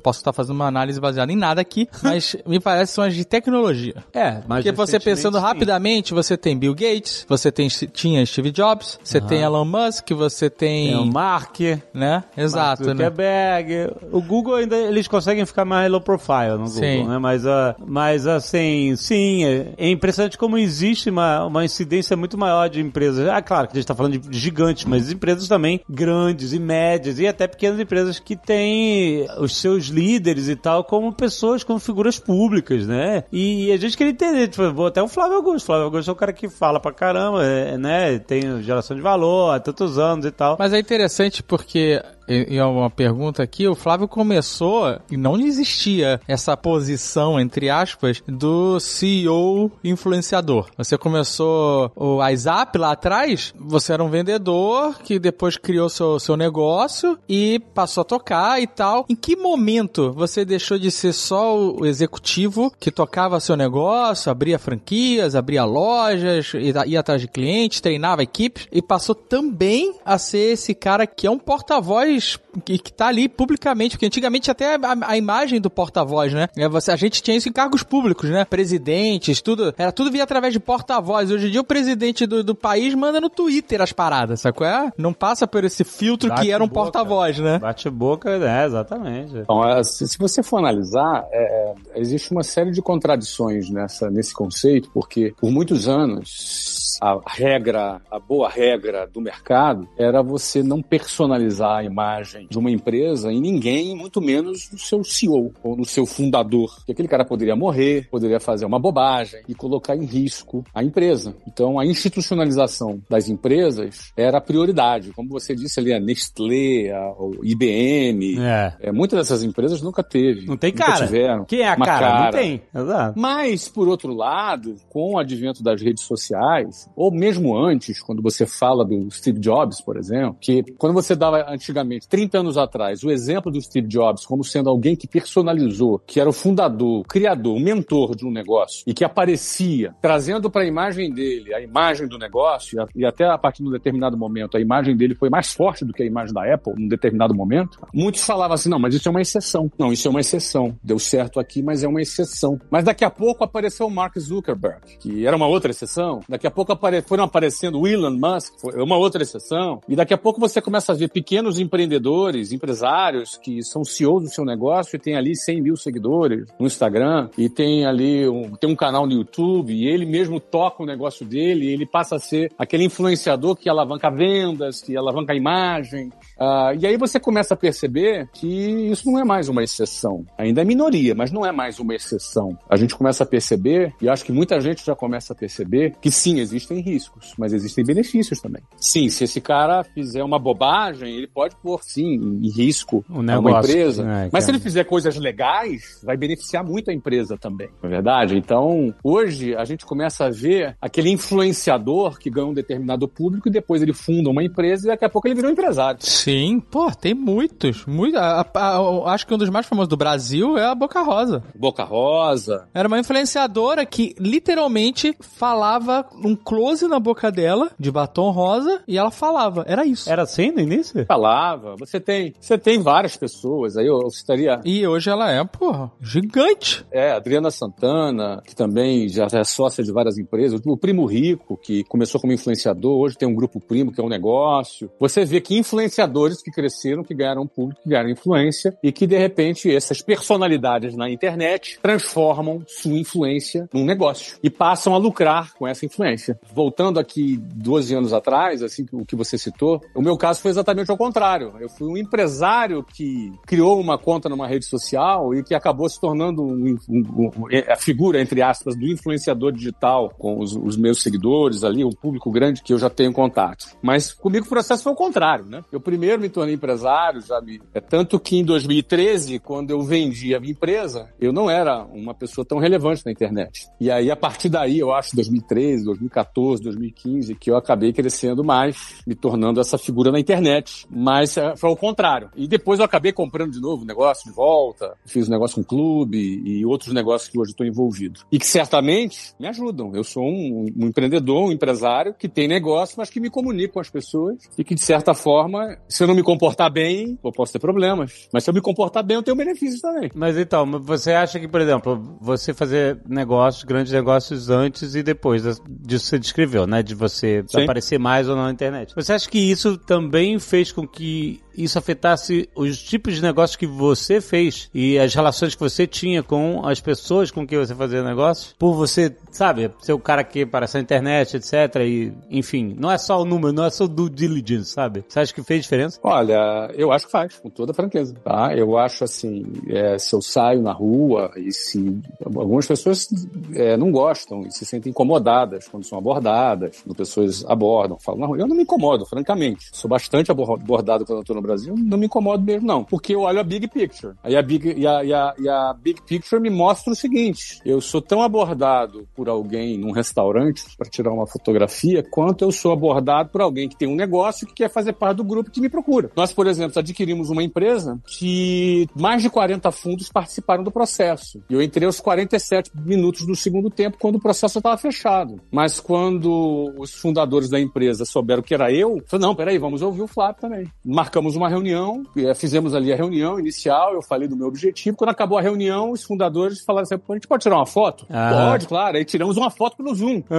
posso 0.02 0.20
estar 0.20 0.32
fazendo 0.32 0.56
uma 0.56 0.66
análise 0.66 1.00
baseada 1.00 1.32
em 1.32 1.36
nada 1.36 1.60
aqui, 1.60 1.88
mas 2.02 2.36
me 2.46 2.60
parece 2.60 2.92
são 2.92 3.04
as 3.04 3.14
de 3.14 3.24
tecnologia. 3.24 3.96
É, 4.12 4.42
mas 4.46 4.64
Porque 4.64 4.72
você 4.72 4.98
pensando 5.00 5.38
sim. 5.38 5.42
rapidamente, 5.42 6.12
você 6.12 6.36
tem 6.36 6.56
Bill 6.56 6.74
Gates, 6.74 7.26
você 7.28 7.50
tem, 7.50 7.68
tinha 7.68 8.24
Steve 8.24 8.50
Jobs, 8.50 8.98
você 9.02 9.20
tem 9.20 9.42
Elon 9.42 9.64
Musk, 9.64 10.10
você 10.10 10.50
tem, 10.50 10.88
Tem 10.88 10.96
o 10.96 11.06
Mark, 11.06 11.60
né? 11.92 12.24
Exato, 12.36 12.84
Mark 12.84 12.98
né? 12.98 13.04
Zuckerberg. 13.04 13.94
O 14.10 14.22
Google 14.22 14.56
ainda 14.56 14.76
eles 14.76 15.08
conseguem 15.08 15.44
ficar 15.46 15.64
mais 15.64 15.90
low 15.90 16.00
profile 16.00 16.52
no 16.52 16.64
Google, 16.64 16.80
Sim. 16.80 17.04
né? 17.04 17.18
Mas, 17.18 17.46
ah, 17.46 17.74
mas 17.84 18.26
assim, 18.26 18.94
sim, 18.96 19.44
é, 19.44 19.72
é 19.76 19.90
impressionante 19.90 20.36
como 20.36 20.58
existe 20.58 21.10
uma, 21.10 21.44
uma 21.44 21.64
incidência 21.64 22.16
muito 22.16 22.36
maior 22.36 22.68
de 22.68 22.80
empresas. 22.80 23.28
Ah, 23.28 23.40
claro 23.40 23.68
que 23.68 23.72
a 23.72 23.76
gente 23.76 23.84
está 23.84 23.94
falando 23.94 24.18
de 24.18 24.38
gigantes, 24.38 24.84
mas 24.84 25.10
empresas 25.10 25.48
também 25.48 25.80
grandes 25.88 26.52
e 26.52 26.58
médias 26.58 27.18
e 27.18 27.26
até 27.26 27.46
pequenas 27.46 27.80
empresas 27.80 28.18
que 28.18 28.36
têm 28.36 29.26
os 29.38 29.56
seus 29.62 29.86
líderes 29.86 30.48
e 30.48 30.56
tal 30.56 30.84
como 30.84 31.12
pessoas, 31.12 31.64
como 31.64 31.78
figuras 31.78 32.18
públicas, 32.18 32.86
né? 32.86 33.24
E, 33.32 33.72
a 33.72 33.76
gente 33.76 33.96
queria 33.96 34.12
entender, 34.12 34.48
tipo, 34.48 34.84
até 34.84 35.02
o 35.02 35.08
Flávio 35.08 35.36
Augusto. 35.36 35.66
Flávio 35.66 35.84
Augusto 35.84 36.10
é 36.10 36.12
o 36.12 36.16
cara 36.16 36.32
que 36.32 36.48
fala 36.48 36.78
pra 36.80 36.92
caramba, 36.92 37.44
é, 37.44 37.78
né? 37.78 38.18
Tem 38.18 38.62
geração 38.62 38.96
de 38.96 39.02
valor 39.02 39.54
há 39.54 39.60
tantos 39.60 39.98
anos 39.98 40.26
e 40.26 40.30
tal. 40.30 40.56
Mas 40.58 40.72
é 40.72 40.78
interessante 40.78 41.42
porque, 41.42 42.02
e 42.28 42.56
é 42.56 42.64
uma 42.64 42.90
pergunta 42.90 43.42
aqui, 43.42 43.66
o 43.66 43.74
Flávio 43.74 44.06
começou 44.06 44.98
e 45.10 45.16
não 45.16 45.38
existia 45.38 46.20
essa 46.26 46.56
posição, 46.56 47.38
entre 47.38 47.68
aspas, 47.68 48.22
do 48.26 48.78
CEO 48.80 49.70
influenciador. 49.82 50.68
Você 50.76 50.96
começou 50.96 51.90
o 51.96 52.16
WhatsApp 52.16 52.78
lá 52.78 52.92
atrás, 52.92 53.52
você 53.58 53.92
era 53.92 54.04
um 54.04 54.10
vendedor 54.10 54.98
que 55.02 55.18
depois 55.18 55.56
criou 55.56 55.88
seu, 55.88 56.18
seu 56.18 56.36
negócio 56.36 57.18
e 57.28 57.60
passou 57.74 58.02
a 58.02 58.04
tocar 58.04 58.62
e 58.62 58.66
tal. 58.66 59.04
Em 59.08 59.16
que 59.16 59.36
momento 59.36 60.12
você 60.12 60.44
deixou 60.44 60.78
de 60.78 60.90
ser 60.90 61.12
só 61.12 61.56
o 61.58 61.84
executivo 61.84 62.72
que 62.78 62.90
tocava 62.90 63.40
seu 63.40 63.56
negócio, 63.56 64.30
abria 64.30 64.58
franquias, 64.58 65.34
abria 65.34 65.64
lojas, 65.64 66.52
ia 66.86 67.00
atrás 67.00 67.20
de 67.20 67.28
clientes, 67.28 67.80
treinava 67.80 68.22
equipes 68.22 68.68
e 68.70 68.80
passou 68.80 69.14
também 69.14 69.94
a 70.04 70.18
ser 70.18 70.52
esse 70.52 70.74
cara 70.74 71.06
que 71.06 71.26
é 71.26 71.30
um 71.30 71.38
porta-voz 71.38 72.21
que, 72.64 72.78
que 72.78 72.92
tá 72.92 73.08
ali 73.08 73.28
publicamente, 73.28 73.96
porque 73.96 74.06
antigamente 74.06 74.50
até 74.50 74.76
a, 74.76 74.78
a 75.06 75.16
imagem 75.16 75.60
do 75.60 75.68
porta-voz, 75.68 76.32
né? 76.32 76.48
É, 76.56 76.68
Você, 76.68 76.92
a 76.92 76.96
gente 76.96 77.22
tinha 77.22 77.36
isso 77.36 77.48
em 77.48 77.52
cargos 77.52 77.82
públicos, 77.82 78.30
né? 78.30 78.44
Presidentes, 78.44 79.40
tudo, 79.40 79.74
era 79.76 79.90
tudo 79.90 80.10
via 80.10 80.22
através 80.22 80.52
de 80.52 80.60
porta-voz. 80.60 81.30
Hoje 81.30 81.48
em 81.48 81.50
dia 81.50 81.60
o 81.60 81.64
presidente 81.64 82.26
do, 82.26 82.44
do 82.44 82.54
país 82.54 82.94
manda 82.94 83.20
no 83.20 83.28
Twitter 83.28 83.80
as 83.80 83.92
paradas, 83.92 84.40
sacou? 84.40 84.66
É? 84.66 84.92
Não 84.96 85.12
passa 85.12 85.46
por 85.46 85.64
esse 85.64 85.84
filtro 85.84 86.32
que 86.34 86.50
era 86.50 86.62
um 86.62 86.68
porta-voz, 86.68 87.38
né? 87.38 87.58
Bate-boca, 87.58 88.30
é, 88.30 88.66
exatamente. 88.66 89.36
Então, 89.38 89.66
é, 89.66 89.82
se 89.82 90.12
se 90.12 90.18
você 90.18 90.42
for 90.42 90.58
analisar, 90.58 91.26
é, 91.32 91.42
é, 91.42 92.00
existe 92.00 92.32
uma 92.32 92.42
série 92.42 92.70
de 92.70 92.82
contradições 92.82 93.70
nessa, 93.70 94.10
nesse 94.10 94.34
conceito, 94.34 94.90
porque 94.92 95.34
por 95.40 95.50
muitos 95.50 95.88
anos 95.88 96.81
a 97.02 97.20
regra, 97.26 98.00
a 98.08 98.20
boa 98.20 98.48
regra 98.48 99.08
do 99.08 99.20
mercado 99.20 99.88
era 99.98 100.22
você 100.22 100.62
não 100.62 100.80
personalizar 100.80 101.78
a 101.78 101.84
imagem 101.84 102.46
de 102.48 102.56
uma 102.56 102.70
empresa 102.70 103.32
em 103.32 103.40
ninguém, 103.40 103.96
muito 103.96 104.20
menos 104.20 104.70
no 104.70 104.78
seu 104.78 105.02
CEO 105.02 105.52
ou 105.64 105.76
no 105.76 105.84
seu 105.84 106.06
fundador. 106.06 106.72
Porque 106.76 106.92
aquele 106.92 107.08
cara 107.08 107.24
poderia 107.24 107.56
morrer, 107.56 108.06
poderia 108.08 108.38
fazer 108.38 108.64
uma 108.64 108.78
bobagem 108.78 109.42
e 109.48 109.54
colocar 109.54 109.96
em 109.96 110.04
risco 110.04 110.64
a 110.72 110.84
empresa. 110.84 111.34
Então, 111.44 111.76
a 111.76 111.84
institucionalização 111.84 113.02
das 113.10 113.28
empresas 113.28 114.12
era 114.16 114.38
a 114.38 114.40
prioridade. 114.40 115.10
Como 115.10 115.28
você 115.28 115.56
disse 115.56 115.80
ali, 115.80 115.92
a 115.92 115.98
Nestlé, 115.98 116.92
a 116.92 117.12
IBM, 117.42 118.38
é. 118.38 118.74
É, 118.78 118.92
muitas 118.92 119.18
dessas 119.18 119.42
empresas 119.42 119.82
nunca 119.82 120.04
teve. 120.04 120.46
Não 120.46 120.56
tem 120.56 120.72
cara. 120.72 121.06
Tiveram 121.06 121.44
Quem 121.46 121.62
é 121.62 121.68
a 121.68 121.76
cara? 121.76 121.98
cara? 121.98 122.24
Não 122.24 122.30
tem. 122.30 122.62
Exato. 122.72 123.18
Mas, 123.18 123.68
por 123.68 123.88
outro 123.88 124.14
lado, 124.14 124.76
com 124.88 125.14
o 125.14 125.18
advento 125.18 125.64
das 125.64 125.82
redes 125.82 126.04
sociais, 126.04 126.91
ou 126.96 127.10
mesmo 127.10 127.56
antes, 127.56 128.00
quando 128.00 128.22
você 128.22 128.46
fala 128.46 128.84
do 128.84 129.10
Steve 129.10 129.38
Jobs, 129.38 129.80
por 129.80 129.96
exemplo, 129.96 130.36
que 130.40 130.62
quando 130.78 130.92
você 130.92 131.14
dava 131.14 131.44
antigamente, 131.48 132.08
30 132.08 132.38
anos 132.38 132.58
atrás, 132.58 133.02
o 133.02 133.10
exemplo 133.10 133.50
do 133.50 133.60
Steve 133.60 133.88
Jobs 133.88 134.24
como 134.24 134.44
sendo 134.44 134.68
alguém 134.68 134.96
que 134.96 135.06
personalizou, 135.06 135.98
que 136.06 136.20
era 136.20 136.28
o 136.28 136.32
fundador, 136.32 137.00
o 137.00 137.04
criador, 137.04 137.56
o 137.56 137.60
mentor 137.60 138.14
de 138.14 138.26
um 138.26 138.30
negócio 138.30 138.82
e 138.86 138.94
que 138.94 139.04
aparecia 139.04 139.94
trazendo 140.00 140.50
para 140.50 140.62
a 140.62 140.66
imagem 140.66 141.10
dele 141.12 141.54
a 141.54 141.60
imagem 141.60 142.06
do 142.06 142.18
negócio 142.18 142.86
e 142.94 143.04
até 143.04 143.24
a 143.26 143.38
partir 143.38 143.62
de 143.62 143.68
um 143.68 143.72
determinado 143.72 144.16
momento 144.16 144.56
a 144.56 144.60
imagem 144.60 144.96
dele 144.96 145.14
foi 145.14 145.30
mais 145.30 145.52
forte 145.52 145.84
do 145.84 145.92
que 145.92 146.02
a 146.02 146.06
imagem 146.06 146.34
da 146.34 146.52
Apple 146.52 146.74
num 146.76 146.88
determinado 146.88 147.34
momento, 147.34 147.78
muitos 147.92 148.22
falavam 148.22 148.54
assim, 148.54 148.68
não, 148.68 148.78
mas 148.78 148.94
isso 148.94 149.08
é 149.08 149.10
uma 149.10 149.20
exceção. 149.20 149.70
Não, 149.78 149.92
isso 149.92 150.06
é 150.06 150.10
uma 150.10 150.20
exceção. 150.20 150.76
Deu 150.82 150.98
certo 150.98 151.38
aqui, 151.38 151.62
mas 151.62 151.82
é 151.82 151.88
uma 151.88 152.00
exceção. 152.00 152.60
Mas 152.70 152.84
daqui 152.84 153.04
a 153.04 153.10
pouco 153.10 153.44
apareceu 153.44 153.86
o 153.86 153.90
Mark 153.90 154.18
Zuckerberg, 154.18 154.98
que 154.98 155.26
era 155.26 155.36
uma 155.36 155.46
outra 155.46 155.70
exceção. 155.70 156.20
Daqui 156.28 156.46
a 156.46 156.50
pouco 156.50 156.72
apare... 156.86 157.02
foram 157.02 157.24
aparecendo 157.24 157.80
o 157.80 157.86
Elon 157.86 158.18
Musk, 158.18 158.54
foi 158.60 158.82
uma 158.82 158.96
outra 158.96 159.22
exceção. 159.22 159.80
E 159.88 159.94
daqui 159.94 160.12
a 160.12 160.18
pouco 160.18 160.40
você 160.40 160.60
começa 160.60 160.92
a 160.92 160.94
ver 160.94 161.08
pequenos 161.08 161.58
empreendedores, 161.58 162.52
empresários 162.52 163.36
que 163.36 163.62
são 163.62 163.84
CEOs 163.84 164.24
do 164.24 164.30
seu 164.30 164.44
negócio 164.44 164.96
e 164.96 164.98
tem 164.98 165.16
ali 165.16 165.36
100 165.36 165.62
mil 165.62 165.76
seguidores 165.76 166.48
no 166.58 166.66
Instagram 166.66 167.28
e 167.38 167.48
tem 167.48 167.86
ali 167.86 168.28
um, 168.28 168.54
tem 168.56 168.70
um 168.70 168.76
canal 168.76 169.06
no 169.06 169.12
YouTube 169.12 169.72
e 169.72 169.86
ele 169.86 170.04
mesmo 170.04 170.40
toca 170.40 170.82
o 170.82 170.86
negócio 170.86 171.24
dele 171.24 171.66
e 171.66 171.72
ele 171.72 171.86
passa 171.86 172.16
a 172.16 172.18
ser 172.18 172.52
aquele 172.58 172.84
influenciador 172.84 173.56
que 173.56 173.68
alavanca 173.68 174.10
vendas, 174.10 174.80
que 174.80 174.96
alavanca 174.96 175.32
a 175.32 175.36
imagem. 175.36 176.08
Uh, 176.38 176.74
e 176.78 176.86
aí 176.86 176.96
você 176.96 177.20
começa 177.20 177.54
a 177.54 177.56
perceber 177.56 178.28
que 178.32 178.46
isso 178.46 179.10
não 179.10 179.20
é 179.20 179.24
mais 179.24 179.48
uma 179.48 179.62
exceção. 179.62 180.24
Ainda 180.36 180.62
é 180.62 180.64
minoria, 180.64 181.14
mas 181.14 181.30
não 181.30 181.46
é 181.46 181.52
mais 181.52 181.78
uma 181.78 181.94
exceção. 181.94 182.58
A 182.68 182.76
gente 182.76 182.94
começa 182.94 183.24
a 183.24 183.26
perceber, 183.26 183.94
e 184.00 184.08
acho 184.08 184.24
que 184.24 184.32
muita 184.32 184.60
gente 184.60 184.84
já 184.84 184.94
começa 184.94 185.32
a 185.32 185.36
perceber, 185.36 185.94
que 186.00 186.10
sim, 186.10 186.40
existem 186.62 186.80
riscos, 186.80 187.34
mas 187.36 187.52
existem 187.52 187.84
benefícios 187.84 188.40
também. 188.40 188.62
Sim, 188.76 189.08
se 189.08 189.24
esse 189.24 189.40
cara 189.40 189.82
fizer 189.84 190.22
uma 190.22 190.38
bobagem, 190.38 191.16
ele 191.16 191.26
pode 191.26 191.56
pôr, 191.56 191.80
sim, 191.82 192.14
em 192.14 192.50
risco 192.50 193.04
negócio, 193.08 193.40
uma 193.40 193.58
empresa. 193.58 194.02
É, 194.02 194.30
mas 194.32 194.44
se 194.44 194.50
ele 194.50 194.60
fizer 194.60 194.84
coisas 194.84 195.16
legais, 195.16 196.00
vai 196.04 196.16
beneficiar 196.16 196.64
muito 196.64 196.90
a 196.90 196.94
empresa 196.94 197.36
também, 197.36 197.68
não 197.82 197.88
é 197.88 197.92
verdade? 197.92 198.36
Então, 198.36 198.94
hoje, 199.02 199.54
a 199.54 199.64
gente 199.64 199.84
começa 199.84 200.26
a 200.26 200.30
ver 200.30 200.76
aquele 200.80 201.10
influenciador 201.10 202.18
que 202.18 202.30
ganha 202.30 202.46
um 202.46 202.54
determinado 202.54 203.08
público 203.08 203.48
e 203.48 203.52
depois 203.52 203.82
ele 203.82 203.92
funda 203.92 204.30
uma 204.30 204.42
empresa 204.42 204.86
e 204.86 204.90
daqui 204.90 205.04
a 205.04 205.10
pouco 205.10 205.26
ele 205.26 205.34
virou 205.34 205.50
um 205.50 205.52
empresário. 205.52 205.98
Sim, 206.00 206.60
pô, 206.60 206.90
tem 206.90 207.14
muitos. 207.14 207.84
Muito, 207.86 208.16
a, 208.16 208.40
a, 208.40 208.60
a, 208.60 209.14
acho 209.14 209.26
que 209.26 209.34
um 209.34 209.38
dos 209.38 209.50
mais 209.50 209.66
famosos 209.66 209.88
do 209.88 209.96
Brasil 209.96 210.56
é 210.56 210.66
a 210.66 210.74
Boca 210.74 211.02
Rosa. 211.02 211.42
Boca 211.54 211.84
Rosa. 211.84 212.68
Era 212.74 212.88
uma 212.88 212.98
influenciadora 212.98 213.84
que 213.84 214.14
literalmente 214.18 215.14
falava 215.20 216.06
um 216.24 216.36
close 216.52 216.86
na 216.86 217.00
boca 217.00 217.32
dela, 217.32 217.70
de 217.78 217.90
batom 217.90 218.30
rosa, 218.30 218.82
e 218.86 218.98
ela 218.98 219.10
falava. 219.10 219.64
Era 219.66 219.86
isso. 219.86 220.10
Era 220.10 220.24
assim 220.24 220.50
no 220.50 220.60
início? 220.60 221.06
Falava. 221.06 221.76
Você 221.78 221.98
tem, 221.98 222.34
você 222.38 222.58
tem 222.58 222.78
várias 222.78 223.16
pessoas, 223.16 223.78
aí 223.78 223.86
eu, 223.86 224.02
eu 224.02 224.10
citaria... 224.10 224.60
E 224.62 224.86
hoje 224.86 225.08
ela 225.08 225.30
é, 225.30 225.42
porra, 225.44 225.90
gigante. 225.98 226.84
É, 226.92 227.12
Adriana 227.12 227.50
Santana, 227.50 228.42
que 228.46 228.54
também 228.54 229.08
já 229.08 229.26
é 229.32 229.44
sócia 229.44 229.82
de 229.82 229.90
várias 229.90 230.18
empresas. 230.18 230.60
O 230.66 230.76
Primo 230.76 231.06
Rico, 231.06 231.56
que 231.56 231.84
começou 231.84 232.20
como 232.20 232.34
influenciador, 232.34 232.98
hoje 232.98 233.16
tem 233.16 233.26
um 233.26 233.34
grupo 233.34 233.58
Primo, 233.58 233.90
que 233.90 234.02
é 234.02 234.04
um 234.04 234.10
negócio. 234.10 234.90
Você 235.00 235.24
vê 235.24 235.40
que 235.40 235.56
influenciadores 235.56 236.42
que 236.42 236.50
cresceram, 236.50 237.02
que 237.02 237.14
ganharam 237.14 237.46
público, 237.46 237.80
que 237.82 237.88
ganharam 237.88 238.10
influência, 238.10 238.76
e 238.82 238.92
que, 238.92 239.06
de 239.06 239.16
repente, 239.16 239.74
essas 239.74 240.02
personalidades 240.02 240.94
na 240.94 241.08
internet 241.08 241.78
transformam 241.80 242.62
sua 242.66 242.98
influência 242.98 243.66
num 243.72 243.86
negócio 243.86 244.36
e 244.42 244.50
passam 244.50 244.94
a 244.94 244.98
lucrar 244.98 245.54
com 245.54 245.66
essa 245.66 245.86
influência. 245.86 246.38
Voltando 246.54 246.98
aqui 246.98 247.36
12 247.36 247.94
anos 247.94 248.12
atrás, 248.12 248.62
assim, 248.62 248.84
o 248.92 249.04
que 249.04 249.16
você 249.16 249.38
citou, 249.38 249.80
o 249.94 250.02
meu 250.02 250.16
caso 250.16 250.40
foi 250.40 250.50
exatamente 250.50 250.90
ao 250.90 250.96
contrário. 250.96 251.54
Eu 251.60 251.68
fui 251.68 251.88
um 251.88 251.96
empresário 251.96 252.82
que 252.82 253.32
criou 253.46 253.80
uma 253.80 253.96
conta 253.96 254.28
numa 254.28 254.46
rede 254.46 254.66
social 254.66 255.34
e 255.34 255.42
que 255.42 255.54
acabou 255.54 255.88
se 255.88 256.00
tornando 256.00 256.42
um, 256.42 256.76
um, 256.88 257.02
um, 257.16 257.30
a 257.68 257.76
figura, 257.76 258.20
entre 258.20 258.42
aspas, 258.42 258.76
do 258.76 258.86
influenciador 258.86 259.52
digital 259.52 260.10
com 260.18 260.40
os, 260.40 260.54
os, 260.56 260.76
meus 260.76 261.02
seguidores 261.02 261.64
ali, 261.64 261.84
um 261.84 261.90
público 261.90 262.30
grande 262.30 262.62
que 262.62 262.72
eu 262.72 262.78
já 262.78 262.90
tenho 262.90 263.12
contato. 263.12 263.66
Mas 263.80 264.12
comigo 264.12 264.44
o 264.46 264.48
processo 264.48 264.82
foi 264.82 264.92
o 264.92 264.96
contrário, 264.96 265.46
né? 265.46 265.64
Eu 265.70 265.80
primeiro 265.80 266.20
me 266.20 266.28
tornei 266.28 266.54
empresário, 266.54 267.20
já 267.20 267.40
me... 267.40 267.60
É 267.72 267.80
tanto 267.80 268.18
que 268.18 268.36
em 268.36 268.44
2013, 268.44 269.38
quando 269.38 269.70
eu 269.70 269.80
vendi 269.82 270.34
a 270.34 270.40
minha 270.40 270.52
empresa, 270.52 271.08
eu 271.20 271.32
não 271.32 271.48
era 271.48 271.84
uma 271.84 272.14
pessoa 272.14 272.44
tão 272.44 272.58
relevante 272.58 273.02
na 273.06 273.12
internet. 273.12 273.68
E 273.80 273.90
aí, 273.90 274.10
a 274.10 274.16
partir 274.16 274.48
daí, 274.48 274.78
eu 274.78 274.92
acho 274.92 275.14
2013, 275.14 275.84
2014, 275.84 276.31
2015, 276.60 277.34
que 277.34 277.50
eu 277.50 277.56
acabei 277.56 277.92
crescendo 277.92 278.44
mais, 278.44 279.02
me 279.06 279.14
tornando 279.14 279.60
essa 279.60 279.78
figura 279.78 280.10
na 280.10 280.20
internet. 280.20 280.86
Mas 280.90 281.36
é, 281.36 281.56
foi 281.56 281.70
o 281.70 281.76
contrário. 281.76 282.30
E 282.36 282.46
depois 282.46 282.78
eu 282.78 282.84
acabei 282.84 283.12
comprando 283.12 283.52
de 283.52 283.60
novo 283.60 283.82
o 283.82 283.86
negócio 283.86 284.28
de 284.28 284.34
volta, 284.34 284.94
fiz 285.06 285.28
um 285.28 285.30
negócio 285.30 285.56
com 285.56 285.60
um 285.60 285.64
clube 285.64 286.42
e 286.44 286.64
outros 286.64 286.92
negócios 286.92 287.30
que 287.30 287.38
hoje 287.38 287.50
estou 287.50 287.66
envolvido. 287.66 288.20
E 288.30 288.38
que 288.38 288.46
certamente 288.46 289.34
me 289.38 289.46
ajudam. 289.46 289.94
Eu 289.94 290.04
sou 290.04 290.24
um, 290.24 290.66
um 290.76 290.86
empreendedor, 290.86 291.48
um 291.48 291.52
empresário 291.52 292.14
que 292.14 292.28
tem 292.28 292.48
negócio, 292.48 292.94
mas 292.98 293.10
que 293.10 293.20
me 293.20 293.30
comunica 293.30 293.74
com 293.74 293.80
as 293.80 293.90
pessoas 293.90 294.38
e 294.56 294.64
que, 294.64 294.74
de 294.74 294.80
certa 294.80 295.14
forma, 295.14 295.78
se 295.88 296.02
eu 296.02 296.08
não 296.08 296.14
me 296.14 296.22
comportar 296.22 296.70
bem, 296.70 297.18
eu 297.22 297.32
posso 297.32 297.52
ter 297.52 297.58
problemas. 297.58 298.28
Mas 298.32 298.44
se 298.44 298.50
eu 298.50 298.54
me 298.54 298.60
comportar 298.60 299.02
bem, 299.02 299.16
eu 299.16 299.22
tenho 299.22 299.36
benefícios 299.36 299.80
também. 299.80 300.10
Mas 300.14 300.36
então, 300.36 300.80
você 300.80 301.12
acha 301.12 301.38
que, 301.38 301.48
por 301.48 301.60
exemplo, 301.60 302.18
você 302.20 302.52
fazer 302.54 303.00
negócios, 303.08 303.64
grandes 303.64 303.92
negócios 303.92 304.50
antes 304.50 304.94
e 304.94 305.02
depois 305.02 305.42
disso 305.68 306.06
você 306.06 306.18
descreveu, 306.22 306.66
né? 306.66 306.82
De 306.82 306.94
você 306.94 307.44
Sim. 307.46 307.64
aparecer 307.64 307.98
mais 307.98 308.28
ou 308.28 308.36
não 308.36 308.44
na 308.44 308.50
internet. 308.50 308.94
Você 308.94 309.12
acha 309.12 309.28
que 309.28 309.38
isso 309.38 309.76
também 309.76 310.38
fez 310.38 310.72
com 310.72 310.86
que 310.86 311.42
isso 311.56 311.78
afetasse 311.78 312.48
os 312.54 312.82
tipos 312.82 313.14
de 313.14 313.22
negócios 313.22 313.56
que 313.56 313.66
você 313.66 314.20
fez 314.20 314.70
e 314.74 314.98
as 314.98 315.14
relações 315.14 315.54
que 315.54 315.60
você 315.60 315.86
tinha 315.86 316.22
com 316.22 316.66
as 316.66 316.80
pessoas 316.80 317.30
com 317.30 317.46
quem 317.46 317.58
você 317.58 317.74
fazia 317.74 318.02
negócio? 318.02 318.54
Por 318.58 318.74
você, 318.74 319.14
sabe, 319.30 319.70
ser 319.80 319.92
o 319.92 319.98
cara 319.98 320.24
que 320.24 320.42
aparece 320.42 320.74
na 320.76 320.82
internet, 320.82 321.36
etc. 321.36 321.52
E, 321.82 322.12
enfim, 322.30 322.74
não 322.78 322.90
é 322.90 322.98
só 322.98 323.20
o 323.20 323.24
número, 323.24 323.52
não 323.52 323.64
é 323.64 323.70
só 323.70 323.84
o 323.84 323.88
due 323.88 324.10
diligence, 324.10 324.70
sabe? 324.70 325.04
Você 325.08 325.20
acha 325.20 325.34
que 325.34 325.42
fez 325.42 325.62
diferença? 325.62 325.98
Olha, 326.02 326.70
eu 326.74 326.92
acho 326.92 327.06
que 327.06 327.12
faz, 327.12 327.36
com 327.38 327.50
toda 327.50 327.74
franqueza, 327.74 328.14
tá? 328.22 328.54
Eu 328.56 328.78
acho 328.78 329.04
assim, 329.04 329.44
é, 329.68 329.98
se 329.98 330.14
eu 330.14 330.22
saio 330.22 330.62
na 330.62 330.72
rua 330.72 331.30
e 331.36 331.52
se 331.52 332.00
algumas 332.24 332.66
pessoas 332.66 333.08
é, 333.54 333.76
não 333.76 333.90
gostam 333.90 334.42
e 334.42 334.52
se 334.52 334.64
sentem 334.64 334.90
incomodadas 334.90 335.68
quando 335.68 335.84
são 335.84 335.98
abordadas, 335.98 336.80
quando 336.82 336.96
pessoas 336.96 337.44
abordam, 337.46 337.98
falam 337.98 338.20
na 338.20 338.26
rua. 338.26 338.38
Eu 338.38 338.46
não 338.46 338.56
me 338.56 338.62
incomodo, 338.62 339.06
francamente. 339.06 339.68
Sou 339.72 339.88
bastante 339.88 340.30
abordado 340.30 341.04
quando 341.04 341.18
eu 341.18 341.24
tô 341.24 341.34
Brasil, 341.42 341.74
não 341.76 341.98
me 341.98 342.06
incomodo 342.06 342.42
mesmo, 342.42 342.66
não. 342.66 342.84
Porque 342.84 343.14
eu 343.14 343.20
olho 343.20 343.40
a 343.40 343.44
big 343.44 343.68
picture. 343.68 344.14
Aí 344.22 344.36
a 344.36 344.42
big, 344.42 344.74
e 344.76 344.86
a, 344.86 345.04
e 345.04 345.12
a, 345.12 345.34
e 345.38 345.48
a 345.48 345.74
big 345.74 346.02
picture 346.02 346.40
me 346.40 346.50
mostra 346.50 346.92
o 346.92 346.96
seguinte: 346.96 347.60
eu 347.64 347.80
sou 347.80 348.00
tão 348.00 348.22
abordado 348.22 349.06
por 349.14 349.28
alguém 349.28 349.78
num 349.78 349.92
restaurante 349.92 350.64
para 350.76 350.88
tirar 350.88 351.12
uma 351.12 351.26
fotografia, 351.26 352.02
quanto 352.02 352.44
eu 352.44 352.52
sou 352.52 352.72
abordado 352.72 353.30
por 353.30 353.40
alguém 353.40 353.68
que 353.68 353.76
tem 353.76 353.88
um 353.88 353.96
negócio 353.96 354.46
que 354.46 354.54
quer 354.54 354.70
fazer 354.70 354.92
parte 354.92 355.18
do 355.18 355.24
grupo 355.24 355.50
que 355.50 355.60
me 355.60 355.68
procura. 355.68 356.10
Nós, 356.16 356.32
por 356.32 356.46
exemplo, 356.46 356.78
adquirimos 356.78 357.30
uma 357.30 357.42
empresa 357.42 358.00
que 358.06 358.88
mais 358.94 359.22
de 359.22 359.30
40 359.30 359.70
fundos 359.70 360.08
participaram 360.08 360.62
do 360.64 360.70
processo. 360.70 361.42
E 361.48 361.54
eu 361.54 361.62
entrei 361.62 361.86
aos 361.86 362.00
47 362.00 362.70
minutos 362.74 363.26
do 363.26 363.34
segundo 363.34 363.70
tempo, 363.70 363.98
quando 363.98 364.16
o 364.16 364.20
processo 364.20 364.58
estava 364.58 364.76
fechado. 364.76 365.40
Mas 365.50 365.80
quando 365.80 366.72
os 366.78 366.94
fundadores 366.94 367.48
da 367.48 367.60
empresa 367.60 368.04
souberam 368.04 368.42
que 368.42 368.54
era 368.54 368.72
eu, 368.72 369.02
falei, 369.06 369.26
não, 369.26 369.34
peraí, 369.34 369.58
vamos 369.58 369.82
ouvir 369.82 370.02
o 370.02 370.06
Flávio 370.06 370.40
também. 370.40 370.66
Marcamos 370.84 371.31
marcamos 371.32 371.36
uma 371.36 371.48
reunião, 371.48 372.02
eh, 372.16 372.34
fizemos 372.34 372.74
ali 372.74 372.92
a 372.92 372.96
reunião 372.96 373.38
inicial, 373.38 373.92
eu 373.94 374.02
falei 374.02 374.28
do 374.28 374.36
meu 374.36 374.46
objetivo. 374.46 374.96
Quando 374.96 375.10
acabou 375.10 375.38
a 375.38 375.40
reunião, 375.42 375.90
os 375.90 376.02
fundadores 376.02 376.62
falaram 376.64 376.82
assim: 376.84 376.94
a 376.94 377.12
gente 377.14 377.26
pode 377.26 377.42
tirar 377.42 377.56
uma 377.56 377.66
foto? 377.66 378.06
Ah. 378.10 378.48
Pode, 378.50 378.66
claro. 378.66 378.96
Aí 378.96 379.04
tiramos 379.04 379.36
uma 379.36 379.50
foto 379.50 379.76
pelo 379.76 379.94
Zoom. 379.94 380.22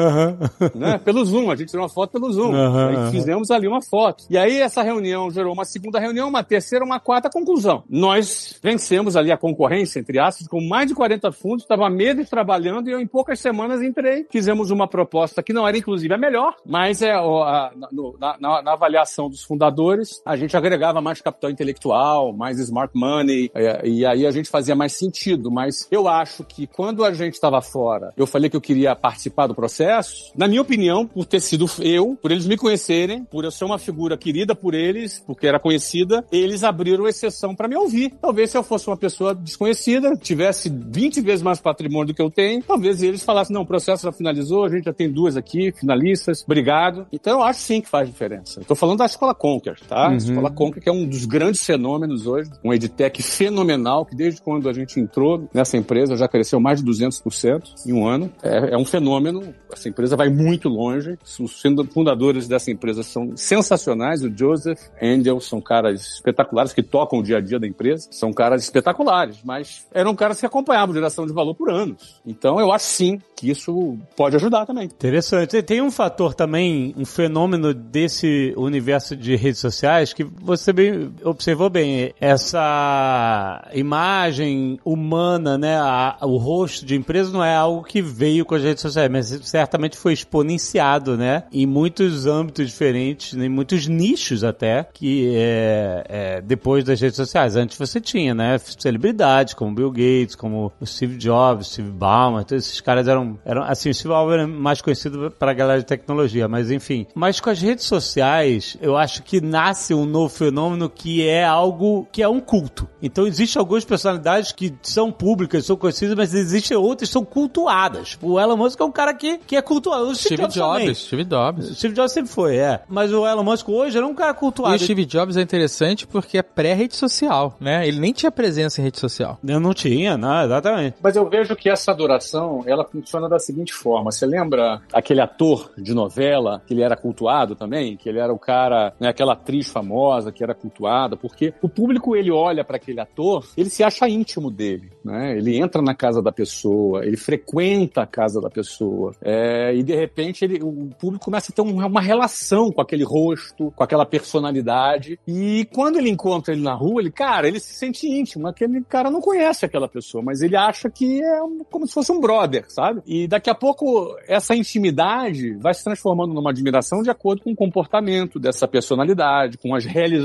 Né? 0.76 0.98
Pelo 1.00 1.24
Zoom, 1.26 1.52
a 1.52 1.56
gente 1.56 1.70
tirou 1.70 1.84
uma 1.84 1.90
foto 1.90 2.12
pelo 2.12 2.32
Zoom. 2.32 2.54
Aí 2.88 3.12
fizemos 3.12 3.52
ali 3.52 3.68
uma 3.68 3.82
foto. 3.82 4.26
E 4.30 4.38
aí 4.38 4.58
essa 4.60 4.82
reunião 4.82 5.30
gerou 5.32 5.54
uma 5.54 5.66
segunda 5.66 6.00
reunião, 6.00 6.28
uma 6.30 6.44
terceira, 6.44 6.84
uma 6.86 7.00
quarta 7.00 7.30
conclusão. 7.30 7.84
Nós 7.90 8.60
vencemos 8.62 9.16
ali 9.16 9.32
a 9.32 9.38
concorrência, 9.38 10.00
entre 10.00 10.20
aspas, 10.20 10.48
com 10.48 10.62
mais 10.62 10.88
de 10.88 10.96
40 10.96 11.32
fundos, 11.32 11.64
estava 11.64 11.90
meses 11.90 12.30
trabalhando 12.30 12.90
e 12.90 12.92
eu 12.94 13.00
em 13.00 13.08
poucas 13.08 13.40
semanas 13.40 13.82
entrei. 13.82 14.26
Fizemos 14.32 14.72
uma 14.72 14.88
proposta 14.88 15.42
que 15.44 15.54
não 15.54 15.68
era 15.68 15.78
inclusive 15.78 16.14
a 16.14 16.18
melhor, 16.18 16.56
mas 16.66 17.02
é 17.02 17.12
a- 17.12 17.72
na- 17.76 18.38
na, 18.40 18.62
na- 18.62 18.74
avaliação 18.74 19.30
dos 19.30 19.44
fundadores, 19.44 20.22
a 20.26 20.36
gente 20.36 20.56
agregava 20.84 21.02
mais 21.02 21.22
capital 21.22 21.50
intelectual, 21.50 22.34
mais 22.34 22.60
smart 22.60 22.92
money, 22.94 23.50
é, 23.56 23.88
e 23.88 24.06
aí 24.06 24.28
a 24.28 24.32
gente 24.32 24.50
fazia 24.50 24.76
mais 24.76 24.98
sentido. 24.98 25.50
Mas 25.50 25.88
eu 25.90 26.08
acho 26.08 26.44
que 26.44 26.68
quando 26.68 27.06
a 27.06 27.14
gente 27.14 27.34
estava 27.34 27.62
fora, 27.62 28.14
eu 28.18 28.28
falei 28.28 28.50
que 28.50 28.58
eu 28.58 28.62
queria 28.62 28.96
participar 28.96 29.48
do 29.48 29.56
processo, 29.56 30.32
na 30.36 30.48
minha 30.48 30.62
opinião, 30.62 31.08
por 31.08 31.26
ter 31.26 31.40
sido 31.40 31.66
eu, 31.80 32.18
por 32.22 32.32
eles 32.32 32.46
me 32.46 32.58
conhecerem, 32.58 33.24
por 33.24 33.46
eu 33.46 33.52
ser 33.52 33.64
uma 33.64 33.80
figura 33.80 34.18
querida 34.18 34.54
por 34.54 34.74
eles, 34.74 35.24
porque 35.26 35.48
era 35.48 35.60
conhecida, 35.60 36.26
eles 36.32 36.64
abriram 36.64 37.08
exceção 37.08 37.56
para 37.56 37.68
me 37.68 37.76
ouvir. 37.76 38.14
Talvez 38.22 38.52
se 38.52 38.58
eu 38.58 38.64
fosse 38.64 38.88
uma 38.88 38.98
pessoa 38.98 39.34
desconhecida, 39.34 40.12
tivesse 40.18 40.70
20 40.70 41.22
vezes 41.22 41.42
mais 41.42 41.60
patrimônio 41.60 42.08
do 42.08 42.14
que 42.14 42.22
eu 42.22 42.30
tenho, 42.30 42.62
talvez 42.62 43.02
eles 43.02 43.24
falassem, 43.24 43.54
não, 43.54 43.62
o 43.62 43.66
processo 43.66 44.04
já 44.04 44.12
finalizou, 44.12 44.66
a 44.66 44.70
gente 44.70 44.86
já 44.86 44.94
tem 44.94 45.10
duas 45.10 45.38
aqui, 45.38 45.72
finalistas, 45.72 46.44
obrigado. 46.44 47.08
Então 47.12 47.40
eu 47.40 47.44
acho 47.44 47.62
sim 47.62 47.82
que 47.82 47.90
faz 47.90 48.08
diferença. 48.08 48.62
Tô 48.68 48.76
falando 48.76 49.00
da 49.00 49.06
Escola 49.06 49.34
Conquer, 49.34 49.80
tá? 49.88 50.10
A 50.10 50.16
Escola 50.16 50.52
Conquer 50.52 50.73
que 50.80 50.90
é 50.90 50.92
um 50.92 51.08
dos 51.08 51.26
grandes 51.26 51.64
fenômenos 51.66 52.28
hoje, 52.28 52.50
um 52.64 52.74
edtech 52.74 53.22
fenomenal, 53.22 54.06
que 54.06 54.16
desde 54.16 54.42
quando 54.42 54.70
a 54.70 54.74
gente 54.74 55.00
entrou 55.00 55.48
nessa 55.54 55.78
empresa 55.78 56.16
já 56.16 56.28
cresceu 56.28 56.60
mais 56.60 56.84
de 56.84 56.90
200% 56.90 57.88
em 57.88 57.94
um 57.94 58.08
ano. 58.08 58.32
É, 58.42 58.74
é 58.74 58.78
um 58.78 58.86
fenômeno, 58.86 59.54
essa 59.72 59.90
empresa 59.90 60.16
vai 60.16 60.30
muito 60.30 60.70
longe. 60.70 61.18
Os 61.40 61.62
fundadores 61.94 62.48
dessa 62.48 62.72
empresa 62.72 63.04
são 63.04 63.36
sensacionais, 63.36 64.24
o 64.24 64.32
Joseph 64.36 64.80
Angel 65.02 65.40
são 65.40 65.60
caras 65.60 66.16
espetaculares 66.16 66.74
que 66.74 66.84
tocam 66.84 67.20
o 67.20 67.24
dia 67.24 67.38
a 67.38 67.42
dia 67.42 67.60
da 67.60 67.68
empresa, 67.68 68.08
são 68.12 68.32
caras 68.32 68.64
espetaculares, 68.64 69.38
mas 69.44 69.86
eram 69.94 70.16
caras 70.16 70.40
que 70.40 70.46
acompanhavam 70.46 70.94
geração 70.94 71.26
de 71.26 71.34
valor 71.34 71.56
por 71.56 71.70
anos. 71.70 72.22
Então 72.26 72.60
eu 72.60 72.72
acho 72.72 72.86
sim 72.86 73.20
que 73.36 73.50
isso 73.50 73.98
pode 74.16 74.36
ajudar 74.36 74.66
também. 74.66 74.86
Interessante. 74.86 75.62
Tem 75.62 75.82
um 75.82 75.92
fator 75.92 76.34
também, 76.34 76.94
um 76.98 77.06
fenômeno 77.06 77.74
desse 77.74 78.54
universo 78.56 79.16
de 79.16 79.36
redes 79.36 79.60
sociais 79.60 80.14
que 80.14 80.24
você 80.24 80.63
bem, 80.72 81.12
observou 81.24 81.70
bem. 81.70 82.14
Essa 82.22 83.68
imagem 83.74 84.80
humana, 84.86 85.58
né? 85.58 85.78
a- 85.78 86.18
o 86.22 86.38
rosto 86.38 86.86
de 86.86 86.96
empresa 86.96 87.32
não 87.32 87.44
é 87.44 87.56
algo 87.56 87.84
que 87.84 88.02
veio 88.02 88.46
com 88.46 88.56
as 88.56 88.64
redes 88.64 88.82
sociais, 88.82 89.10
mas 89.12 89.28
certamente 89.44 89.98
foi 89.98 90.14
exponenciado, 90.14 91.18
né? 91.18 91.44
Em 91.52 91.66
muitos 91.66 92.26
âmbitos 92.26 92.68
diferentes, 92.70 93.34
em 93.38 93.50
muitos 93.50 93.88
nichos 93.88 94.44
até, 94.44 94.88
que 94.94 95.34
é, 95.36 96.04
é, 96.08 96.42
depois 96.42 96.84
das 96.84 97.00
redes 97.02 97.16
sociais. 97.16 97.56
Antes 97.56 97.78
você 97.78 98.00
tinha, 98.00 98.34
né? 98.34 98.58
Celebridades 98.58 99.54
como 99.54 99.74
Bill 99.76 99.92
Gates, 99.92 100.36
como 100.36 100.72
o 100.80 100.86
Steve 100.86 101.18
Jobs, 101.18 101.68
Steve 101.68 101.90
Ballmer, 101.92 102.44
todos 102.46 102.66
esses 102.66 102.80
caras 102.82 103.08
eram, 103.08 103.38
eram 103.46 103.64
assim, 103.64 103.90
o 103.90 103.94
Steve 103.94 104.10
Ballmer 104.10 104.40
é 104.42 104.46
mais 104.46 104.82
conhecido 104.82 105.34
pra 105.38 105.54
galera 105.54 105.80
de 105.80 105.86
tecnologia, 105.86 106.48
mas 106.48 106.70
enfim. 106.72 107.06
Mas 107.16 107.40
com 107.40 107.50
as 107.50 107.62
redes 107.62 107.86
sociais, 107.86 108.78
eu 108.82 108.96
acho 108.96 109.24
que 109.24 109.42
nasce 109.42 109.94
um 109.94 110.06
novo 110.06 110.30
fenômeno 110.34 110.53
que 110.90 111.28
é 111.28 111.44
algo 111.44 112.08
que 112.12 112.22
é 112.22 112.28
um 112.28 112.40
culto. 112.40 112.88
Então 113.02 113.28
existem 113.28 113.60
algumas 113.60 113.84
personalidades 113.86 114.52
que 114.52 114.74
são 114.82 115.12
públicas, 115.12 115.66
são 115.66 115.76
conhecidas, 115.76 116.16
mas 116.16 116.34
existem 116.34 116.76
outras 116.78 117.10
que 117.10 117.14
são 117.14 117.26
cultuadas. 117.26 118.18
O 118.22 118.40
Elon 118.40 118.58
Musk 118.58 118.80
é 118.80 118.84
um 118.84 118.92
cara 118.92 119.14
que, 119.14 119.38
que 119.40 119.56
é 119.56 119.62
cultuado. 119.62 120.06
O 120.06 120.16
Steve 120.16 120.38
também. 120.38 120.86
Jobs, 120.88 120.98
Steve 121.00 121.24
Jobs. 121.24 121.70
O 121.70 121.76
Steve 121.76 121.94
Jobs 121.94 122.12
sempre 122.12 122.32
foi, 122.32 122.58
é. 122.58 122.82
Mas 122.88 123.12
o 123.12 123.26
Elon 123.28 123.44
Musk 123.44 123.68
hoje 123.70 123.98
era 123.98 124.06
um 124.08 124.14
cara 124.16 124.32
E 124.32 124.36
cultuado. 124.36 124.76
o 124.76 124.80
Steve 124.80 125.06
Jobs 125.06 125.38
é 125.38 125.42
interessante 125.42 126.08
porque 126.08 126.38
é 126.38 126.42
pré-rede 126.44 126.96
social, 126.96 127.56
né? 127.60 127.88
Ele 127.88 128.00
nem 128.00 128.14
tinha 128.14 128.32
presença 128.32 128.82
em 128.82 128.84
rede 128.86 129.00
social. 129.00 129.38
Eu 129.46 129.60
não 129.60 129.74
tinha, 129.74 130.18
não, 130.18 130.44
exatamente. 130.44 130.98
Mas 131.02 131.16
eu 131.16 131.28
vejo 131.30 131.56
que 131.56 131.70
essa 131.70 131.92
adoração, 131.92 132.64
ela 132.66 132.84
funciona 132.86 133.28
da 133.28 133.40
seguinte 133.40 133.74
forma. 133.74 134.12
Você 134.12 134.26
lembra 134.26 134.82
aquele 134.94 135.22
ator 135.22 135.72
de 135.78 135.94
novela, 135.94 136.62
que 136.66 136.74
ele 136.74 136.82
era 136.82 136.96
cultuado 136.96 137.56
também? 137.56 137.98
Que 137.98 138.10
ele 138.10 138.20
era 138.20 138.34
o 138.34 138.40
cara, 138.40 138.94
né, 139.00 139.10
aquela 139.10 139.34
atriz 139.34 139.68
famosa 139.68 140.32
que 140.32 140.43
era 140.44 140.54
cultuada? 140.56 141.16
Porque 141.18 141.54
o 141.62 141.70
público, 141.70 142.16
ele 142.16 142.32
olha 142.32 142.64
para 142.64 142.78
aquele 142.78 143.00
ator, 143.00 143.46
ele 143.58 143.70
se 143.70 143.84
acha 143.84 144.08
íntimo 144.08 144.50
dele, 144.52 144.92
né? 145.04 145.38
Ele 145.38 145.58
entra 145.58 145.82
na 145.82 145.96
casa 145.96 146.22
da 146.22 146.32
pessoa, 146.32 147.06
ele 147.06 147.18
frequenta 147.18 148.02
a 148.02 148.08
casa 148.08 148.40
da 148.42 148.50
pessoa. 148.50 149.14
É, 149.22 149.74
e, 149.76 149.84
de 149.84 149.96
repente, 149.96 150.44
ele, 150.46 150.60
o 150.64 150.90
público 151.00 151.26
começa 151.26 151.52
a 151.52 151.56
ter 151.56 151.62
um- 151.62 151.86
uma 151.86 152.02
relação 152.02 152.72
com 152.72 152.82
aquele 152.82 153.04
rosto, 153.04 153.72
com 153.76 153.84
aquela 153.84 154.06
personalidade. 154.06 155.20
E 155.28 155.68
quando 155.74 155.98
ele 155.98 156.10
encontra 156.10 156.54
ele 156.54 156.64
na 156.64 156.74
rua, 156.74 157.02
ele, 157.02 157.12
cara, 157.12 157.48
ele 157.48 157.60
se 157.60 157.74
sente 157.74 158.08
íntimo. 158.08 158.48
Aquele 158.48 158.82
cara 158.84 159.10
não 159.10 159.22
conhece 159.22 159.66
aquela 159.66 159.88
pessoa, 159.88 160.24
mas 160.24 160.42
ele 160.42 160.56
acha 160.56 160.90
que 160.90 161.22
é 161.24 161.40
como 161.70 161.88
se 161.88 161.94
fosse 161.94 162.12
um 162.12 162.20
brother, 162.20 162.66
sabe? 162.70 163.02
E 163.06 163.28
daqui 163.28 163.50
a 163.50 163.56
pouco 163.56 164.16
essa 164.28 164.56
intimidade 164.56 165.54
vai 165.56 165.74
se 165.74 165.84
transformando 165.84 166.34
numa 166.34 166.50
admiração 166.50 167.02
de 167.02 167.10
acordo 167.10 167.44
com 167.44 167.52
o 167.52 167.56
comportamento 167.56 168.40
dessa 168.40 168.68
personalidade, 168.68 169.58
com 169.58 169.74
as 169.76 169.86
realizações 169.86 170.23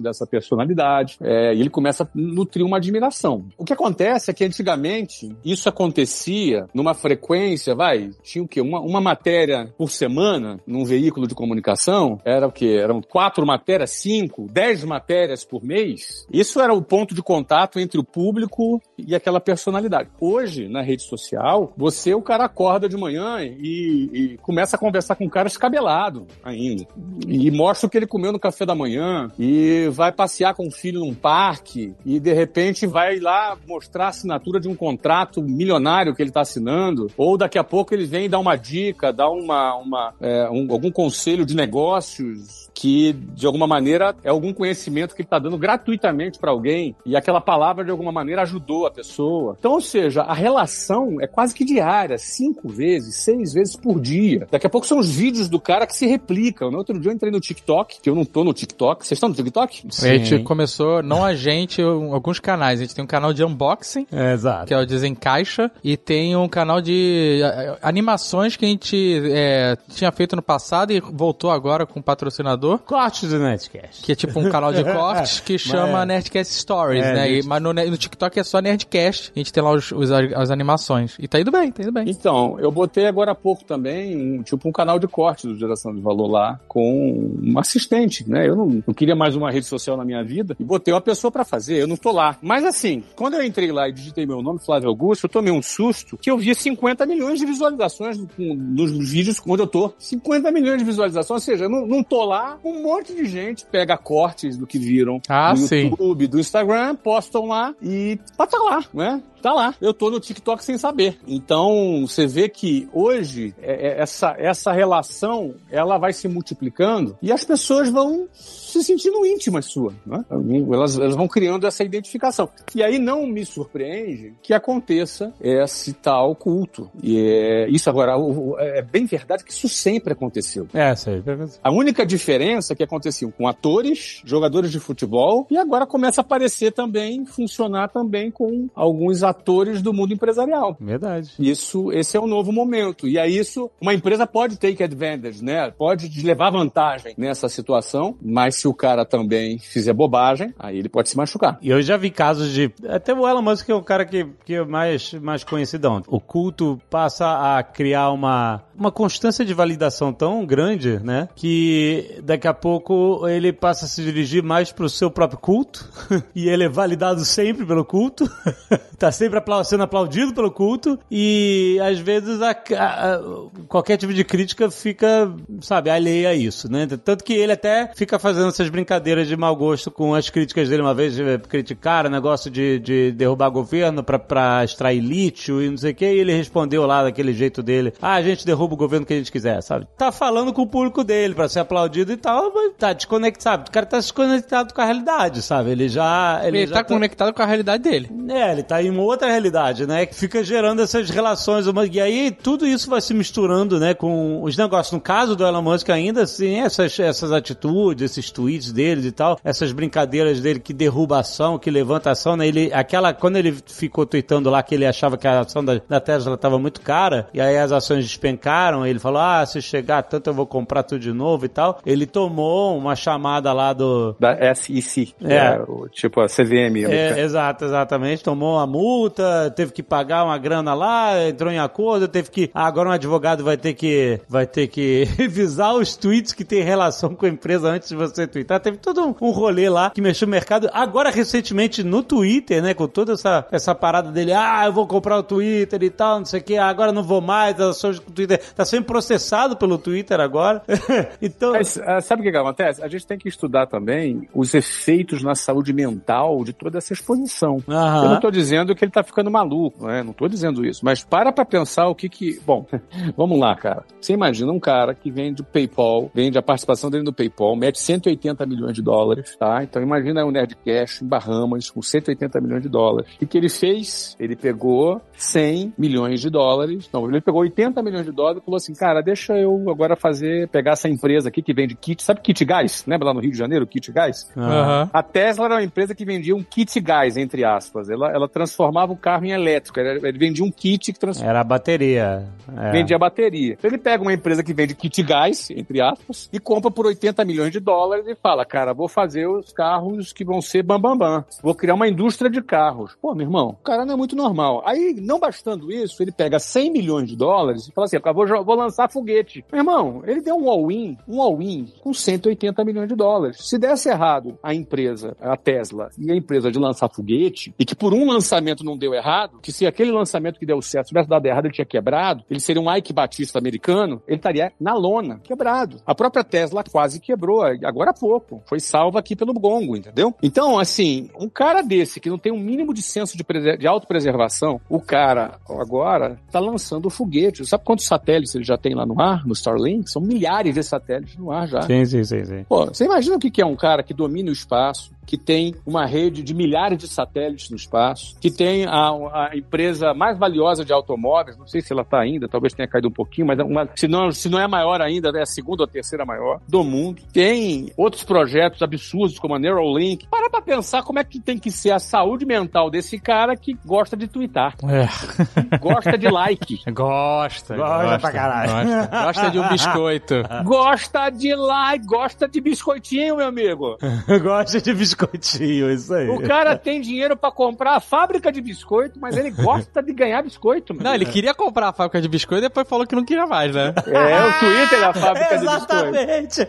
dessa 0.00 0.26
personalidade. 0.26 1.16
É, 1.20 1.54
e 1.54 1.60
ele 1.60 1.70
começa 1.70 2.04
a 2.04 2.08
nutrir 2.14 2.64
uma 2.64 2.76
admiração. 2.76 3.44
O 3.56 3.64
que 3.64 3.72
acontece 3.72 4.30
é 4.30 4.34
que 4.34 4.44
antigamente 4.44 5.34
isso 5.44 5.68
acontecia 5.68 6.66
numa 6.74 6.94
frequência, 6.94 7.74
vai, 7.74 8.10
tinha 8.22 8.44
o 8.44 8.48
quê? 8.48 8.60
Uma, 8.60 8.80
uma 8.80 9.00
matéria 9.00 9.72
por 9.76 9.90
semana 9.90 10.60
num 10.66 10.84
veículo 10.84 11.26
de 11.26 11.34
comunicação, 11.34 12.20
era 12.24 12.46
o 12.46 12.52
quê? 12.52 12.78
Eram 12.82 13.00
quatro 13.00 13.46
matérias, 13.46 13.90
cinco, 13.90 14.46
dez 14.50 14.84
matérias 14.84 15.44
por 15.44 15.62
mês. 15.64 16.26
Isso 16.32 16.60
era 16.60 16.72
o 16.72 16.82
ponto 16.82 17.14
de 17.14 17.22
contato 17.22 17.78
entre 17.78 17.98
o 17.98 18.04
público 18.04 18.80
e 18.98 19.14
aquela 19.14 19.40
personalidade. 19.40 20.10
Hoje, 20.20 20.68
na 20.68 20.82
rede 20.82 21.02
social, 21.02 21.72
você, 21.76 22.14
o 22.14 22.22
cara 22.22 22.44
acorda 22.44 22.88
de 22.88 22.96
manhã 22.96 23.38
e, 23.42 24.10
e 24.12 24.38
começa 24.38 24.76
a 24.76 24.78
conversar 24.78 25.16
com 25.16 25.24
um 25.24 25.30
cara 25.30 25.48
escabelado 25.48 26.26
ainda. 26.44 26.86
E 27.26 27.50
mostra 27.50 27.86
o 27.86 27.90
que 27.90 27.96
ele 27.96 28.06
comeu 28.06 28.32
no 28.32 28.38
café 28.38 28.66
da 28.66 28.74
manhã 28.74 29.30
e 29.38 29.88
vai 29.90 30.12
passear 30.12 30.54
com 30.54 30.66
o 30.66 30.70
filho 30.70 31.00
num 31.00 31.14
parque 31.14 31.94
e 32.04 32.20
de 32.20 32.32
repente 32.32 32.86
vai 32.86 33.18
lá 33.18 33.56
mostrar 33.66 34.06
a 34.06 34.08
assinatura 34.08 34.60
de 34.60 34.68
um 34.68 34.74
contrato 34.74 35.42
milionário 35.42 36.14
que 36.14 36.22
ele 36.22 36.30
está 36.30 36.42
assinando. 36.42 37.10
Ou 37.16 37.36
daqui 37.36 37.58
a 37.58 37.64
pouco 37.64 37.94
ele 37.94 38.04
vem 38.04 38.28
dar 38.28 38.38
uma 38.38 38.56
dica, 38.56 39.12
dar 39.12 39.30
uma, 39.30 39.74
uma, 39.76 40.14
é, 40.20 40.48
um- 40.50 40.70
algum 40.70 40.90
conselho 40.90 41.44
de 41.46 41.54
negócios 41.56 42.70
que, 42.82 43.12
de 43.12 43.46
alguma 43.46 43.64
maneira, 43.68 44.12
é 44.24 44.30
algum 44.30 44.52
conhecimento 44.52 45.14
que 45.14 45.22
ele 45.22 45.26
está 45.26 45.38
dando 45.38 45.56
gratuitamente 45.56 46.36
para 46.36 46.50
alguém 46.50 46.96
e 47.06 47.14
aquela 47.14 47.40
palavra, 47.40 47.84
de 47.84 47.92
alguma 47.92 48.10
maneira, 48.10 48.42
ajudou 48.42 48.86
a 48.88 48.90
pessoa. 48.90 49.54
Então, 49.56 49.74
ou 49.74 49.80
seja, 49.80 50.22
a 50.22 50.34
relação 50.34 51.20
é 51.20 51.28
quase 51.28 51.54
que 51.54 51.64
diária, 51.64 52.18
cinco 52.18 52.68
vezes, 52.68 53.14
seis 53.14 53.52
vezes 53.52 53.76
por 53.76 54.00
dia. 54.00 54.48
Daqui 54.50 54.66
a 54.66 54.70
pouco 54.70 54.84
são 54.84 54.98
os 54.98 55.08
vídeos 55.14 55.48
do 55.48 55.60
cara 55.60 55.86
que 55.86 55.94
se 55.94 56.06
replicam. 56.08 56.72
No 56.72 56.78
outro 56.78 56.98
dia 56.98 57.12
eu 57.12 57.14
entrei 57.14 57.30
no 57.30 57.38
TikTok, 57.38 58.00
que 58.02 58.10
eu 58.10 58.16
não 58.16 58.24
tô 58.24 58.42
no 58.42 58.52
TikTok. 58.52 59.06
Vocês 59.06 59.16
estão 59.16 59.28
no 59.28 59.34
TikTok? 59.36 59.86
A 60.02 60.06
gente 60.08 60.40
começou, 60.40 61.04
não 61.04 61.24
a 61.24 61.36
gente, 61.36 61.80
alguns 61.80 62.40
canais. 62.40 62.80
A 62.80 62.82
gente 62.82 62.96
tem 62.96 63.04
um 63.04 63.06
canal 63.06 63.32
de 63.32 63.44
unboxing, 63.44 64.08
É, 64.10 64.32
exato. 64.32 64.66
que 64.66 64.74
é 64.74 64.78
o 64.78 64.84
Desencaixa, 64.84 65.70
e 65.84 65.96
tem 65.96 66.34
um 66.34 66.48
canal 66.48 66.80
de 66.80 67.40
animações 67.80 68.56
que 68.56 68.64
a 68.64 68.68
gente 68.68 69.22
eh, 69.32 69.76
tinha 69.90 70.10
feito 70.10 70.34
no 70.34 70.42
passado 70.42 70.92
e 70.92 70.98
voltou 70.98 71.52
agora 71.52 71.86
com 71.86 72.00
um 72.00 72.02
patrocinador. 72.02 72.71
Cortes 72.78 73.30
do 73.30 73.38
Nerdcast. 73.38 74.02
Que 74.02 74.12
é 74.12 74.14
tipo 74.14 74.38
um 74.40 74.48
canal 74.50 74.72
de 74.72 74.82
cortes 74.84 75.40
que 75.40 75.58
chama 75.58 76.02
é. 76.02 76.06
Nerdcast 76.06 76.52
Stories, 76.54 77.04
É, 77.04 77.12
né? 77.14 77.28
Gente. 77.28 77.46
mas 77.46 77.62
no, 77.62 77.72
no 77.72 77.96
TikTok 77.96 78.38
é 78.38 78.44
só 78.44 78.60
Nerdcast. 78.60 79.32
A 79.34 79.38
gente 79.38 79.52
tem 79.52 79.62
lá 79.62 79.72
os, 79.72 79.90
os- 79.92 80.10
as 80.10 80.50
animações. 80.50 81.14
E 81.18 81.26
tá 81.28 81.40
indo 81.40 81.50
bem, 81.50 81.70
tá 81.72 81.82
indo 81.82 81.92
bem. 81.92 82.04
Então, 82.08 82.58
eu 82.60 82.70
botei 82.70 83.06
agora 83.06 83.32
há 83.32 83.34
pouco 83.34 83.64
também, 83.64 84.16
um, 84.38 84.42
tipo, 84.42 84.68
um 84.68 84.72
canal 84.72 84.98
de 84.98 85.06
corte 85.08 85.46
do 85.46 85.56
Geração 85.56 85.94
de 85.94 86.00
Valor 86.00 86.26
lá, 86.30 86.60
com 86.68 87.38
um 87.42 87.58
assistente, 87.58 88.28
né? 88.28 88.48
Eu 88.48 88.56
não, 88.56 88.82
não 88.86 88.94
queria 88.94 89.14
mais 89.16 89.36
uma 89.36 89.50
rede 89.50 89.66
social 89.66 89.96
na 89.96 90.04
minha 90.04 90.22
vida 90.24 90.56
e 90.58 90.64
botei 90.64 90.92
uma 90.92 91.00
pessoa 91.00 91.30
pra 91.30 91.44
fazer, 91.44 91.76
eu 91.82 91.86
não 91.86 91.96
tô 91.96 92.12
lá. 92.12 92.36
Mas 92.42 92.64
assim, 92.64 93.02
quando 93.16 93.34
eu 93.34 93.42
entrei 93.44 93.70
lá 93.72 93.88
e 93.88 93.92
digitei 93.92 94.26
meu 94.26 94.42
nome, 94.42 94.58
Flávio 94.64 94.88
Augusto, 94.88 95.24
eu 95.24 95.30
tomei 95.30 95.52
um 95.52 95.62
susto 95.62 96.16
que 96.18 96.30
eu 96.30 96.38
via 96.38 96.54
50 96.54 97.04
milhões 97.06 97.38
de 97.38 97.46
visualizações 97.46 98.18
no- 98.38 98.54
nos 98.54 99.10
vídeos 99.10 99.40
onde 99.46 99.62
eu 99.62 99.66
tô. 99.66 99.92
50 99.98 100.50
milhões 100.50 100.78
de 100.78 100.84
visualizações, 100.84 101.30
ou 101.30 101.40
seja, 101.44 101.64
eu 101.64 101.70
não, 101.70 101.86
não 101.86 102.02
tô 102.02 102.24
lá, 102.24 102.58
um 102.64 102.82
monte 102.82 103.14
de 103.14 103.24
gente 103.26 103.64
pega 103.66 103.96
cortes 103.96 104.56
do 104.56 104.66
que 104.66 104.78
viram 104.78 105.20
Ah, 105.28 105.54
sim. 105.56 105.88
YouTube, 105.90 106.26
do 106.26 106.38
Instagram, 106.40 106.94
postam 106.96 107.46
lá 107.46 107.74
e 107.82 108.18
tá, 108.36 108.46
tá 108.46 108.58
lá, 108.58 108.84
né? 108.92 109.22
Tá 109.42 109.52
lá. 109.52 109.74
Eu 109.80 109.92
tô 109.92 110.08
no 110.08 110.20
TikTok 110.20 110.62
sem 110.62 110.78
saber. 110.78 111.18
Então, 111.26 112.04
você 112.06 112.28
vê 112.28 112.48
que 112.48 112.88
hoje 112.92 113.52
é- 113.60 113.88
é- 113.88 114.00
essa, 114.00 114.36
essa 114.38 114.70
relação 114.70 115.56
ela 115.68 115.98
vai 115.98 116.12
se 116.12 116.28
multiplicando 116.28 117.18
e 117.20 117.32
as 117.32 117.44
pessoas 117.44 117.88
vão 117.90 118.28
se 118.32 118.84
sentindo 118.84 119.26
íntimas 119.26 119.66
sua, 119.66 119.92
né? 120.06 120.24
Elas, 120.72 120.96
elas 120.96 121.16
vão 121.16 121.26
criando 121.26 121.66
essa 121.66 121.82
identificação. 121.82 122.48
E 122.72 122.84
aí 122.84 123.00
não 123.00 123.26
me 123.26 123.44
surpreende 123.44 124.32
que 124.40 124.54
aconteça 124.54 125.32
esse 125.40 125.92
tal 125.92 126.36
culto. 126.36 126.88
E 127.02 127.18
é, 127.18 127.68
isso 127.68 127.90
agora 127.90 128.12
é 128.60 128.80
bem 128.80 129.06
verdade 129.06 129.42
que 129.42 129.50
isso 129.50 129.68
sempre 129.68 130.12
aconteceu. 130.12 130.68
É, 130.72 130.94
sei. 130.94 131.20
A 131.64 131.72
única 131.72 132.06
diferença 132.06 132.51
que 132.74 132.82
aconteciam 132.82 133.30
com 133.30 133.46
atores, 133.48 134.22
jogadores 134.24 134.70
de 134.70 134.78
futebol, 134.78 135.46
e 135.50 135.56
agora 135.56 135.86
começa 135.86 136.20
a 136.20 136.22
aparecer 136.22 136.72
também, 136.72 137.24
funcionar 137.24 137.88
também 137.88 138.30
com 138.30 138.68
alguns 138.74 139.22
atores 139.22 139.82
do 139.82 139.92
mundo 139.92 140.12
empresarial. 140.12 140.76
Verdade. 140.80 141.32
Isso, 141.38 141.92
esse 141.92 142.16
é 142.16 142.20
o 142.20 142.26
novo 142.26 142.52
momento. 142.52 143.08
E 143.08 143.18
aí 143.18 143.36
isso, 143.36 143.70
uma 143.80 143.94
empresa 143.94 144.26
pode 144.26 144.58
take 144.58 144.82
advantage, 144.82 145.44
né? 145.44 145.70
Pode 145.70 146.08
levar 146.22 146.50
vantagem 146.50 147.14
nessa 147.16 147.48
situação, 147.48 148.16
mas 148.20 148.56
se 148.56 148.68
o 148.68 148.74
cara 148.74 149.04
também 149.04 149.58
fizer 149.58 149.92
bobagem, 149.92 150.54
aí 150.58 150.78
ele 150.78 150.88
pode 150.88 151.08
se 151.08 151.16
machucar. 151.16 151.58
E 151.62 151.70
eu 151.70 151.80
já 151.82 151.96
vi 151.96 152.10
casos 152.10 152.52
de. 152.52 152.72
Até 152.88 153.12
o 153.12 153.28
Elon 153.28 153.42
Musk 153.42 153.68
é 153.68 153.74
o 153.74 153.82
cara 153.82 154.04
que, 154.04 154.26
que 154.44 154.54
é 154.54 154.64
mais, 154.64 155.12
mais 155.14 155.44
conhecidão. 155.44 156.02
O 156.06 156.20
culto 156.20 156.80
passa 156.90 157.56
a 157.56 157.62
criar 157.62 158.10
uma, 158.10 158.62
uma 158.76 158.90
constância 158.90 159.44
de 159.44 159.54
validação 159.54 160.12
tão 160.12 160.44
grande, 160.44 160.98
né? 161.02 161.28
Que 161.34 162.20
daqui 162.42 162.48
a 162.48 162.54
pouco 162.54 163.28
ele 163.28 163.52
passa 163.52 163.84
a 163.84 163.88
se 163.88 164.02
dirigir 164.02 164.42
mais 164.42 164.72
pro 164.72 164.88
seu 164.88 165.08
próprio 165.10 165.38
culto. 165.38 165.88
e 166.34 166.48
ele 166.48 166.64
é 166.64 166.68
validado 166.68 167.24
sempre 167.24 167.64
pelo 167.64 167.84
culto. 167.84 168.28
tá 168.98 169.12
sempre 169.12 169.40
sendo 169.64 169.84
aplaudido 169.84 170.34
pelo 170.34 170.50
culto. 170.50 170.98
E 171.10 171.78
às 171.80 172.00
vezes 172.00 172.42
a- 172.42 172.50
a- 172.50 173.14
a- 173.14 173.20
qualquer 173.68 173.96
tipo 173.96 174.12
de 174.12 174.24
crítica 174.24 174.68
fica, 174.70 175.32
sabe, 175.60 175.88
alheia 175.88 176.30
a 176.30 176.34
isso, 176.34 176.70
né? 176.70 176.86
Tanto 177.04 177.22
que 177.22 177.32
ele 177.32 177.52
até 177.52 177.92
fica 177.94 178.18
fazendo 178.18 178.48
essas 178.48 178.68
brincadeiras 178.68 179.28
de 179.28 179.36
mau 179.36 179.54
gosto 179.54 179.90
com 179.90 180.12
as 180.14 180.28
críticas 180.28 180.68
dele. 180.68 180.82
Uma 180.82 180.94
vez 180.94 181.18
eh, 181.18 181.38
criticaram 181.38 182.08
o 182.08 182.12
negócio 182.12 182.50
de, 182.50 182.80
de 182.80 183.12
derrubar 183.12 183.50
governo 183.50 184.02
pra, 184.02 184.18
pra 184.18 184.64
extrair 184.64 185.00
lítio 185.00 185.62
e 185.62 185.70
não 185.70 185.76
sei 185.76 185.92
o 185.92 185.94
que, 185.94 186.04
e 186.04 186.18
ele 186.18 186.32
respondeu 186.34 186.86
lá 186.86 187.04
daquele 187.04 187.32
jeito 187.32 187.62
dele: 187.62 187.92
ah, 188.02 188.14
a 188.14 188.22
gente 188.22 188.44
derruba 188.44 188.74
o 188.74 188.76
governo 188.76 189.06
que 189.06 189.12
a 189.12 189.16
gente 189.16 189.30
quiser, 189.30 189.62
sabe? 189.62 189.86
Tá 189.96 190.10
falando 190.10 190.52
com 190.52 190.62
o 190.62 190.66
público 190.66 191.04
dele 191.04 191.34
pra 191.34 191.48
ser 191.48 191.60
aplaudido 191.60 192.12
e 192.12 192.16
tal, 192.22 192.52
mas 192.54 192.72
tá 192.78 192.92
desconectado, 192.92 193.42
sabe? 193.42 193.68
O 193.68 193.72
cara 193.72 193.86
tá 193.86 193.98
desconectado 193.98 194.72
com 194.72 194.80
a 194.80 194.84
realidade, 194.84 195.42
sabe? 195.42 195.70
Ele 195.70 195.88
já. 195.88 196.40
Ele, 196.44 196.58
Ele, 196.58 196.66
já 196.66 196.76
tá 196.76 196.84
conectado 196.84 197.34
com 197.34 197.42
a 197.42 197.46
realidade 197.46 197.82
dele. 197.82 198.08
é, 198.28 198.52
ele 198.52 198.62
tá 198.62 198.82
em 198.82 198.90
uma 198.90 199.02
outra 199.02 199.28
realidade, 199.28 199.86
né? 199.86 200.06
Que 200.06 200.14
fica 200.14 200.42
gerando 200.42 200.80
essas 200.80 201.10
relações. 201.10 201.66
humanas. 201.66 201.90
E 201.92 202.00
aí 202.00 202.30
tudo 202.30 202.66
isso 202.66 202.88
vai 202.88 203.00
se 203.00 203.12
misturando, 203.12 203.78
né? 203.78 203.94
Com 203.94 204.42
os 204.42 204.56
negócios. 204.56 204.92
No 204.92 205.00
caso 205.00 205.34
do 205.34 205.44
Elon 205.44 205.62
Musk 205.62 205.90
ainda, 205.90 206.22
assim, 206.22 206.60
essas, 206.60 206.98
essas 206.98 207.32
atitudes, 207.32 208.10
esses 208.10 208.30
tweets 208.30 208.72
deles 208.72 209.04
e 209.04 209.12
tal, 209.12 209.38
essas 209.42 209.72
brincadeiras 209.72 210.40
dele 210.40 210.60
que 210.60 210.72
derruba 210.72 211.16
a 211.16 211.20
ação, 211.20 211.58
que 211.58 211.70
levanta 211.70 212.08
a 212.10 212.12
ação, 212.12 212.36
né? 212.36 212.46
Ele, 212.46 212.70
aquela, 212.72 213.12
quando 213.12 213.36
ele 213.36 213.56
ficou 213.66 214.06
tweetando 214.06 214.48
lá 214.50 214.62
que 214.62 214.74
ele 214.74 214.86
achava 214.86 215.16
que 215.16 215.26
a 215.26 215.40
ação 215.40 215.64
da, 215.64 215.80
da 215.88 216.00
Tesla 216.00 216.36
tava 216.36 216.58
muito 216.58 216.80
cara, 216.80 217.28
e 217.34 217.40
aí 217.40 217.58
as 217.58 217.72
ações 217.72 218.04
despencaram, 218.04 218.86
ele 218.86 218.98
falou, 218.98 219.20
ah, 219.20 219.44
se 219.44 219.60
chegar 219.60 220.02
tanto 220.02 220.30
eu 220.30 220.34
vou 220.34 220.46
comprar 220.46 220.82
tudo 220.82 221.00
de 221.00 221.12
novo 221.12 221.44
e 221.44 221.48
tal. 221.48 221.80
Ele 221.84 222.06
tomou 222.12 222.76
uma 222.76 222.94
chamada 222.94 223.52
lá 223.52 223.72
do, 223.72 224.14
Da 224.20 224.36
SEC, 224.54 225.14
É. 225.24 225.34
é, 225.34 225.62
o- 225.66 225.88
tipo 225.88 226.20
a 226.20 226.26
CVM. 226.28 226.84
é, 226.88 227.20
exato, 227.20 227.64
exatamente. 227.64 228.22
Tomou 228.22 228.56
uma 228.56 228.66
multa, 228.66 229.50
teve 229.56 229.72
que 229.72 229.82
pagar 229.82 230.24
uma 230.24 230.36
grana 230.38 230.74
lá, 230.74 231.28
entrou 231.28 231.50
em 231.50 231.58
acordo, 231.58 232.06
teve 232.06 232.30
que. 232.30 232.50
ah, 232.54 232.66
agora 232.66 232.88
um 232.88 232.92
advogado 232.92 233.42
vai 233.42 233.56
ter 233.56 233.74
que 233.74 234.20
vai 234.28 234.46
ter 234.46 234.66
que 234.68 235.04
revisar 235.16 235.74
os 235.74 235.96
tweets 235.96 236.32
que 236.32 236.44
tem 236.44 236.62
relação 236.62 237.14
com 237.14 237.26
a 237.26 237.28
empresa 237.28 237.68
antes 237.68 237.88
de 237.88 237.96
você 237.96 238.26
twittar. 238.26 238.60
Teve 238.60 238.76
todo 238.76 239.00
um, 239.02 239.14
um 239.20 239.30
rolê 239.30 239.68
lá 239.68 239.90
que 239.90 240.00
mexeu 240.00 240.26
no 240.26 240.30
mercado. 240.32 240.68
Agora, 240.72 241.10
recentemente, 241.10 241.82
no 241.82 242.02
Twitter, 242.02 242.62
né, 242.62 242.74
com 242.74 242.86
toda 242.86 243.12
essa, 243.14 243.46
essa 243.50 243.74
parada 243.74 244.10
dele, 244.10 244.32
ah, 244.32 244.62
eu 244.66 244.72
vou 244.72 244.86
comprar 244.86 245.16
o 245.18 245.22
Twitter 245.22 245.82
e 245.82 245.90
tal, 245.90 246.18
não 246.18 246.24
sei 246.26 246.40
o 246.40 246.42
que, 246.42 246.56
agora 246.56 246.92
não 246.92 247.02
vou 247.02 247.20
mais, 247.20 247.58
as 247.60 247.76
ações 247.76 247.98
do 247.98 248.12
Twitter. 248.12 248.40
Tá 248.54 248.64
sendo 248.64 248.84
processado 248.84 249.56
pelo 249.56 249.78
Twitter 249.78 250.20
agora. 250.20 250.62
então. 251.22 251.52
Mas, 251.52 251.78
ah, 252.02 252.06
sabe 252.08 252.22
o 252.22 252.24
que, 252.24 252.32
que 252.32 252.36
acontece? 252.36 252.82
A 252.82 252.88
gente 252.88 253.06
tem 253.06 253.16
que 253.16 253.28
estudar 253.28 253.66
também 253.66 254.28
os 254.34 254.54
efeitos 254.54 255.22
na 255.22 255.34
saúde 255.34 255.72
mental 255.72 256.44
de 256.44 256.52
toda 256.52 256.78
essa 256.78 256.92
exposição. 256.92 257.58
Aham. 257.68 258.02
Eu 258.02 258.08
não 258.08 258.16
estou 258.16 258.30
dizendo 258.30 258.74
que 258.74 258.84
ele 258.84 258.90
está 258.90 259.02
ficando 259.02 259.30
maluco, 259.30 259.86
né? 259.86 260.02
Não 260.02 260.10
estou 260.10 260.28
dizendo 260.28 260.66
isso. 260.66 260.84
Mas 260.84 261.04
para 261.04 261.32
pra 261.32 261.44
pensar 261.44 261.86
o 261.86 261.94
que 261.94 262.08
que... 262.08 262.40
Bom, 262.44 262.66
vamos 263.16 263.38
lá, 263.38 263.54
cara. 263.54 263.84
Você 264.00 264.12
imagina 264.12 264.50
um 264.52 264.60
cara 264.60 264.94
que 264.94 265.10
vende 265.10 265.42
o 265.42 265.44
PayPal, 265.44 266.10
vende 266.14 266.36
a 266.36 266.42
participação 266.42 266.90
dele 266.90 267.04
no 267.04 267.12
PayPal, 267.12 267.56
mete 267.56 267.78
180 267.78 268.44
milhões 268.46 268.74
de 268.74 268.82
dólares, 268.82 269.36
tá? 269.36 269.62
Então 269.62 269.80
imagina 269.80 270.24
o 270.24 270.30
Nerdcast 270.30 271.04
em 271.04 271.06
Bahamas 271.06 271.70
com 271.70 271.80
180 271.80 272.40
milhões 272.40 272.62
de 272.62 272.68
dólares. 272.68 273.10
E 273.20 273.24
o 273.24 273.28
que 273.28 273.38
ele 273.38 273.48
fez? 273.48 274.16
Ele 274.18 274.34
pegou 274.34 275.00
100 275.14 275.74
milhões 275.78 276.20
de 276.20 276.30
dólares. 276.30 276.88
Não, 276.92 277.08
ele 277.08 277.20
pegou 277.20 277.42
80 277.42 277.82
milhões 277.82 278.04
de 278.04 278.12
dólares 278.12 278.42
e 278.42 278.44
falou 278.44 278.56
assim, 278.56 278.74
cara, 278.74 279.00
deixa 279.00 279.36
eu 279.38 279.70
agora 279.70 279.94
fazer, 279.94 280.48
pegar 280.48 280.72
essa 280.72 280.88
empresa 280.88 281.28
aqui 281.28 281.42
que 281.42 281.54
vende 281.54 281.74
kit. 281.92 282.02
Sabe 282.02 282.20
kit 282.20 282.44
gás? 282.44 282.84
Lembra 282.86 283.08
lá 283.08 283.14
no 283.14 283.20
Rio 283.20 283.30
de 283.30 283.38
Janeiro, 283.38 283.66
kit 283.66 283.92
gás? 283.92 284.30
Aham. 284.36 284.90
A 284.92 285.02
Tesla 285.02 285.44
era 285.46 285.54
uma 285.54 285.62
empresa 285.62 285.94
que 285.94 286.04
vendia 286.04 286.34
um 286.34 286.42
kit 286.42 286.80
gás, 286.80 287.16
entre 287.16 287.44
aspas. 287.44 287.88
Ela, 287.88 288.10
ela 288.10 288.28
transformava 288.28 288.92
o 288.92 288.96
carro 288.96 289.24
em 289.24 289.32
elétrico. 289.32 289.78
Ele, 289.78 290.06
ele 290.06 290.18
vendia 290.18 290.44
um 290.44 290.50
kit 290.50 290.92
que 290.92 290.98
trans, 290.98 291.22
Era 291.22 291.40
a 291.40 291.44
bateria. 291.44 292.28
É. 292.56 292.70
vendia 292.70 292.98
bateria. 292.98 293.54
Então 293.54 293.70
ele 293.70 293.78
pega 293.78 294.02
uma 294.02 294.12
empresa 294.12 294.42
que 294.42 294.52
vende 294.52 294.74
kit 294.74 295.02
gás, 295.02 295.50
entre 295.50 295.80
aspas, 295.80 296.28
e 296.32 296.38
compra 296.38 296.70
por 296.70 296.86
80 296.86 297.24
milhões 297.24 297.50
de 297.52 297.60
dólares 297.60 298.06
e 298.06 298.14
fala, 298.14 298.44
cara, 298.44 298.72
vou 298.72 298.88
fazer 298.88 299.26
os 299.26 299.52
carros 299.52 300.12
que 300.12 300.24
vão 300.24 300.40
ser 300.40 300.62
bambambam. 300.62 300.92
Bam, 300.98 301.20
bam. 301.20 301.24
Vou 301.42 301.54
criar 301.54 301.74
uma 301.74 301.88
indústria 301.88 302.30
de 302.30 302.42
carros. 302.42 302.96
Pô, 303.00 303.14
meu 303.14 303.26
irmão, 303.26 303.50
o 303.50 303.64
cara 303.64 303.84
não 303.84 303.94
é 303.94 303.96
muito 303.96 304.14
normal. 304.16 304.62
Aí, 304.66 304.94
não 305.00 305.18
bastando 305.18 305.72
isso, 305.72 306.02
ele 306.02 306.12
pega 306.12 306.38
100 306.38 306.70
milhões 306.72 307.08
de 307.08 307.16
dólares 307.16 307.66
e 307.68 307.72
fala 307.72 307.86
assim, 307.86 307.98
"Ah, 308.02 308.12
vou, 308.12 308.26
vou 308.44 308.54
lançar 308.56 308.90
foguete. 308.90 309.44
Meu 309.50 309.60
irmão, 309.60 310.02
ele 310.06 310.20
deu 310.20 310.36
um 310.36 310.48
all-in, 310.48 310.96
um 311.08 311.20
all-in 311.22 311.72
com 311.82 311.92
180 311.92 312.64
milhões 312.64 312.88
de 312.88 312.94
dólares. 312.94 313.38
Se 313.40 313.58
desse 313.58 313.88
errado 313.88 314.38
a 314.42 314.54
empresa, 314.54 315.16
a 315.20 315.36
Tesla, 315.36 315.90
e 315.98 316.10
a 316.10 316.16
empresa 316.16 316.50
de 316.50 316.58
lançar 316.58 316.88
foguete, 316.88 317.52
e 317.58 317.64
que 317.64 317.74
por 317.74 317.92
um 317.92 318.06
lançamento 318.06 318.64
não 318.64 318.78
deu 318.78 318.94
errado, 318.94 319.40
que 319.42 319.52
se 319.52 319.66
aquele 319.66 319.90
lançamento 319.90 320.38
que 320.38 320.46
deu 320.46 320.62
certo 320.62 320.88
tivesse 320.88 321.08
dado 321.08 321.26
errado, 321.26 321.46
ele 321.46 321.54
tinha 321.54 321.66
quebrado, 321.66 322.24
ele 322.30 322.38
seria 322.40 322.62
um 322.62 322.72
Ike 322.72 322.92
Batista 322.92 323.38
americano, 323.38 324.00
ele 324.06 324.16
estaria 324.16 324.52
na 324.60 324.74
lona, 324.74 325.18
quebrado. 325.24 325.78
A 325.84 325.94
própria 325.94 326.22
Tesla 326.22 326.62
quase 326.62 327.00
quebrou, 327.00 327.42
agora 327.42 327.90
há 327.90 327.94
pouco. 327.94 328.42
Foi 328.46 328.60
salva 328.60 329.00
aqui 329.00 329.16
pelo 329.16 329.32
gongo, 329.34 329.76
entendeu? 329.76 330.14
Então, 330.22 330.58
assim, 330.58 331.10
um 331.18 331.28
cara 331.28 331.62
desse 331.62 331.98
que 331.98 332.08
não 332.08 332.18
tem 332.18 332.32
um 332.32 332.38
mínimo 332.38 332.72
de 332.72 332.82
senso 332.82 333.16
de, 333.16 333.24
de 333.56 333.66
autopreservação, 333.66 334.60
o 334.68 334.80
cara 334.80 335.40
agora 335.48 336.18
tá 336.30 336.38
lançando 336.38 336.88
foguete. 336.88 337.44
Sabe 337.44 337.64
quantos 337.64 337.86
satélites 337.86 338.34
ele 338.34 338.44
já 338.44 338.56
tem 338.56 338.74
lá 338.74 338.86
no 338.86 339.00
ar, 339.00 339.26
no 339.26 339.32
Starlink? 339.32 339.90
São 339.90 340.00
milhares 340.00 340.54
de 340.54 340.62
satélites 340.62 341.16
no 341.16 341.32
ar 341.32 341.48
já. 341.48 341.60
Sim, 341.72 341.86
sim, 341.86 342.04
sim, 342.04 342.24
sim. 342.24 342.44
Pô, 342.44 342.66
você 342.66 342.84
imagina 342.84 343.16
o 343.16 343.18
que 343.18 343.40
é 343.40 343.46
um 343.46 343.56
cara 343.56 343.82
que 343.82 343.94
domina 343.94 344.28
o 344.28 344.32
espaço, 344.32 344.92
que 345.06 345.16
tem 345.18 345.54
uma 345.66 345.84
rede 345.86 346.22
de 346.22 346.34
milhares 346.34 346.78
de 346.78 346.88
satélites 346.88 347.50
no 347.50 347.56
espaço, 347.56 348.14
que 348.20 348.30
tem 348.30 348.64
a, 348.66 348.90
a 348.90 349.30
empresa 349.34 349.92
mais 349.94 350.18
valiosa 350.18 350.64
de 350.64 350.72
automóveis, 350.72 351.36
não 351.36 351.46
sei 351.46 351.60
se 351.60 351.72
ela 351.72 351.82
está 351.82 352.00
ainda, 352.00 352.28
talvez 352.28 352.52
tenha 352.54 352.68
caído 352.68 352.88
um 352.88 352.92
pouquinho, 352.92 353.26
mas 353.26 353.38
é 353.38 353.42
uma, 353.44 353.68
se, 353.74 353.86
não, 353.88 354.10
se 354.12 354.28
não 354.28 354.38
é 354.38 354.44
a 354.44 354.48
maior 354.48 354.80
ainda, 354.80 355.10
é 355.16 355.22
a 355.22 355.26
segunda 355.26 355.62
ou 355.64 355.66
terceira 355.66 356.04
maior 356.04 356.40
do 356.48 356.62
mundo. 356.64 357.02
Tem 357.12 357.70
outros 357.76 358.04
projetos 358.04 358.62
absurdos 358.62 359.18
como 359.18 359.34
a 359.34 359.38
Neuralink. 359.38 360.06
Para 360.08 360.30
pra 360.30 360.40
pensar 360.40 360.82
como 360.82 360.98
é 360.98 361.04
que 361.04 361.20
tem 361.20 361.38
que 361.38 361.50
ser 361.50 361.70
a 361.70 361.78
saúde 361.78 362.24
mental 362.24 362.70
desse 362.70 362.98
cara 362.98 363.36
que 363.36 363.56
gosta 363.64 363.96
de 363.96 364.06
twittar, 364.06 364.54
É. 364.68 365.58
gosta 365.58 365.96
de 365.98 366.08
like. 366.08 366.60
Gosta, 366.72 367.56
Gosta 367.56 367.98
pra 367.98 368.12
caralho. 368.12 368.68
Gosta, 368.68 369.02
Gosta 369.04 369.30
de 369.30 369.38
um 369.38 369.48
biscoito. 369.48 370.14
Gosta 370.44 371.10
de 371.10 371.34
like, 371.34 371.86
gosta 371.86 372.28
de 372.28 372.40
biscoitinho, 372.40 373.16
meu 373.16 373.26
amigo. 373.28 373.76
Gosta 374.22 374.60
de 374.60 374.72
biscoitinho. 374.74 374.91
Biscoitinho, 374.92 375.70
isso 375.70 375.92
aí. 375.94 376.08
O 376.08 376.20
cara 376.22 376.56
tem 376.56 376.80
dinheiro 376.80 377.16
pra 377.16 377.30
comprar 377.30 377.76
a 377.76 377.80
fábrica 377.80 378.30
de 378.30 378.40
biscoito, 378.40 378.98
mas 379.00 379.16
ele 379.16 379.30
gosta 379.30 379.82
de 379.82 379.92
ganhar 379.92 380.22
biscoito, 380.22 380.74
mano. 380.74 380.84
Não, 380.84 380.94
ele 380.94 381.06
queria 381.06 381.34
comprar 381.34 381.68
a 381.68 381.72
fábrica 381.72 382.00
de 382.00 382.08
biscoito 382.08 382.44
e 382.44 382.48
depois 382.48 382.68
falou 382.68 382.86
que 382.86 382.94
não 382.94 383.04
queria 383.04 383.26
mais, 383.26 383.54
né? 383.54 383.74
É, 383.86 384.26
o 384.26 384.38
Twitter 384.38 384.80
é 384.80 384.84
a 384.84 384.92
fábrica 384.92 385.38
de 385.38 385.46
biscoito. 385.46 385.96
Exatamente. 385.96 386.48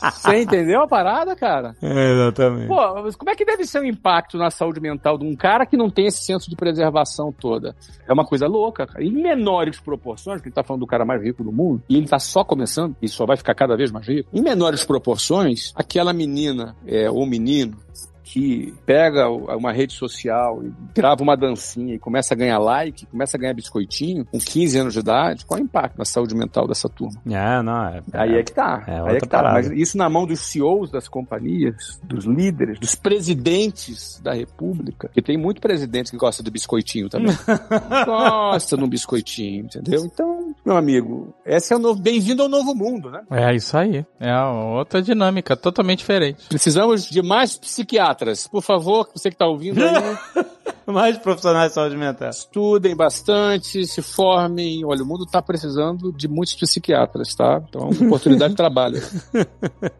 Você 0.00 0.42
entendeu 0.42 0.82
a 0.82 0.88
parada, 0.88 1.34
cara? 1.36 1.74
Exatamente. 1.80 2.68
Pô, 2.68 3.02
mas 3.02 3.16
como 3.16 3.30
é 3.30 3.34
que 3.34 3.44
deve 3.44 3.64
ser 3.64 3.80
o 3.80 3.84
impacto 3.84 4.36
na 4.36 4.50
saúde 4.50 4.80
mental 4.80 5.18
de 5.18 5.24
um 5.24 5.34
cara 5.34 5.66
que 5.66 5.76
não 5.76 5.90
tem 5.90 6.06
esse 6.06 6.24
senso 6.24 6.50
de 6.50 6.56
preservação 6.56 7.32
toda? 7.32 7.74
É 8.06 8.12
uma 8.12 8.24
coisa 8.24 8.46
louca, 8.46 8.86
cara. 8.86 9.04
Em 9.04 9.12
menores 9.12 9.80
proporções, 9.80 10.40
que 10.40 10.48
ele 10.48 10.54
tá 10.54 10.62
falando 10.62 10.80
do 10.80 10.86
cara 10.86 11.04
mais 11.04 11.22
rico 11.22 11.44
do 11.44 11.52
mundo, 11.52 11.82
e 11.88 11.96
ele 11.96 12.06
tá 12.06 12.18
só 12.18 12.44
começando, 12.44 12.96
e 13.00 13.08
só 13.08 13.26
vai 13.26 13.36
ficar 13.36 13.54
cada 13.54 13.76
vez 13.76 13.90
mais 13.90 14.06
rico. 14.06 14.28
Em 14.32 14.42
menores 14.42 14.84
proporções, 14.84 15.72
aquela 15.74 16.12
menina 16.12 16.76
é, 16.86 17.10
ou 17.10 17.26
menino 17.26 17.67
Amén. 17.68 18.17
Que 18.28 18.74
pega 18.84 19.26
uma 19.30 19.72
rede 19.72 19.94
social 19.94 20.62
e 20.62 20.70
grava 20.94 21.22
uma 21.22 21.34
dancinha 21.34 21.94
e 21.94 21.98
começa 21.98 22.34
a 22.34 22.36
ganhar 22.36 22.58
like, 22.58 23.06
começa 23.06 23.38
a 23.38 23.40
ganhar 23.40 23.54
biscoitinho 23.54 24.26
com 24.26 24.38
15 24.38 24.78
anos 24.78 24.92
de 24.92 25.00
idade, 25.00 25.46
qual 25.46 25.58
é 25.58 25.62
o 25.62 25.64
impacto 25.64 25.96
na 25.96 26.04
saúde 26.04 26.34
mental 26.34 26.68
dessa 26.68 26.90
turma? 26.90 27.18
É, 27.26 27.62
não, 27.62 27.84
é. 27.86 28.02
Aí 28.12 28.34
é 28.34 28.42
que 28.42 28.52
tá. 28.52 28.84
É 28.86 29.00
aí 29.00 29.16
é 29.16 29.20
que 29.20 29.26
tá. 29.26 29.38
parada. 29.38 29.54
Mas 29.54 29.70
isso 29.70 29.96
na 29.96 30.10
mão 30.10 30.26
dos 30.26 30.40
CEOs 30.40 30.90
das 30.90 31.08
companhias, 31.08 31.98
dos 32.04 32.26
líderes, 32.26 32.78
dos 32.78 32.94
presidentes 32.94 34.20
da 34.22 34.34
república, 34.34 35.08
que 35.08 35.22
tem 35.22 35.38
muito 35.38 35.60
presidente 35.62 36.10
que 36.10 36.18
gosta 36.18 36.42
de 36.42 36.50
biscoitinho 36.50 37.08
também. 37.08 37.34
gosta 38.04 38.76
de 38.76 38.84
um 38.84 38.88
biscoitinho, 38.88 39.64
entendeu? 39.64 40.04
Então, 40.04 40.54
meu 40.66 40.76
amigo, 40.76 41.34
esse 41.46 41.72
é 41.72 41.76
o 41.76 41.78
novo. 41.78 41.98
Bem-vindo 41.98 42.42
ao 42.42 42.48
novo 42.48 42.74
mundo, 42.74 43.10
né? 43.10 43.22
É 43.30 43.54
isso 43.54 43.76
aí. 43.76 44.04
É 44.20 44.36
outra 44.44 45.00
dinâmica, 45.00 45.56
totalmente 45.56 46.00
diferente. 46.00 46.46
Precisamos 46.46 47.08
de 47.08 47.22
mais 47.22 47.56
psiquiatras. 47.56 48.17
Por 48.50 48.62
favor, 48.62 49.08
você 49.14 49.30
que 49.30 49.34
está 49.34 49.46
ouvindo 49.46 49.82
aí, 49.82 50.44
Mais 50.92 51.18
profissionais 51.18 51.68
de 51.68 51.74
saúde 51.74 51.96
mental. 51.96 52.30
estudem 52.30 52.96
bastante, 52.96 53.86
se 53.86 54.00
formem. 54.00 54.84
Olha, 54.84 55.02
o 55.02 55.06
mundo 55.06 55.24
está 55.24 55.42
precisando 55.42 56.12
de 56.12 56.26
muitos 56.26 56.54
psiquiatras, 56.54 57.34
tá? 57.34 57.62
Então, 57.68 57.88
oportunidade 57.88 58.52
de 58.52 58.56
trabalho. 58.58 59.00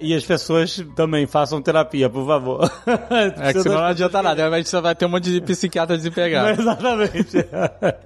E 0.00 0.14
as 0.14 0.24
pessoas 0.24 0.84
também 0.94 1.26
façam 1.26 1.60
terapia, 1.60 2.08
por 2.08 2.26
favor. 2.26 2.70
É 3.36 3.52
que 3.52 3.62
senão 3.62 3.76
não 3.76 3.84
adianta 3.84 4.22
nada, 4.22 4.48
mas 4.48 4.68
você 4.68 4.80
vai 4.80 4.94
ter 4.94 5.06
um 5.06 5.08
monte 5.08 5.30
de 5.30 5.40
psiquiatra 5.40 5.96
desempregado. 5.96 6.60
Exatamente. 6.60 7.36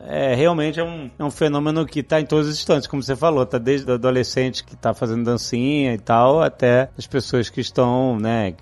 É, 0.07 0.35
realmente 0.35 0.81
é 0.81 0.85
um, 0.85 1.11
é 1.19 1.25
um 1.25 1.31
fenômeno 1.31 1.85
que 1.85 2.03
tá 2.03 2.21
em 2.21 2.25
todos 2.25 2.49
os 2.49 2.55
instantes, 2.55 2.87
como 2.87 3.03
você 3.03 3.15
falou, 3.15 3.45
tá 3.45 3.59
desde 3.59 3.91
o 3.91 3.95
adolescente 3.95 4.65
que 4.65 4.75
tá 4.75 4.95
fazendo 4.95 5.25
dancinha 5.25 5.95
e 5.95 5.99
tal, 5.99 6.43
até 6.43 6.89
as 6.97 7.07
pessoas 7.07 7.51
que 7.51 7.61
estão, 7.61 8.19
né, 8.19 8.55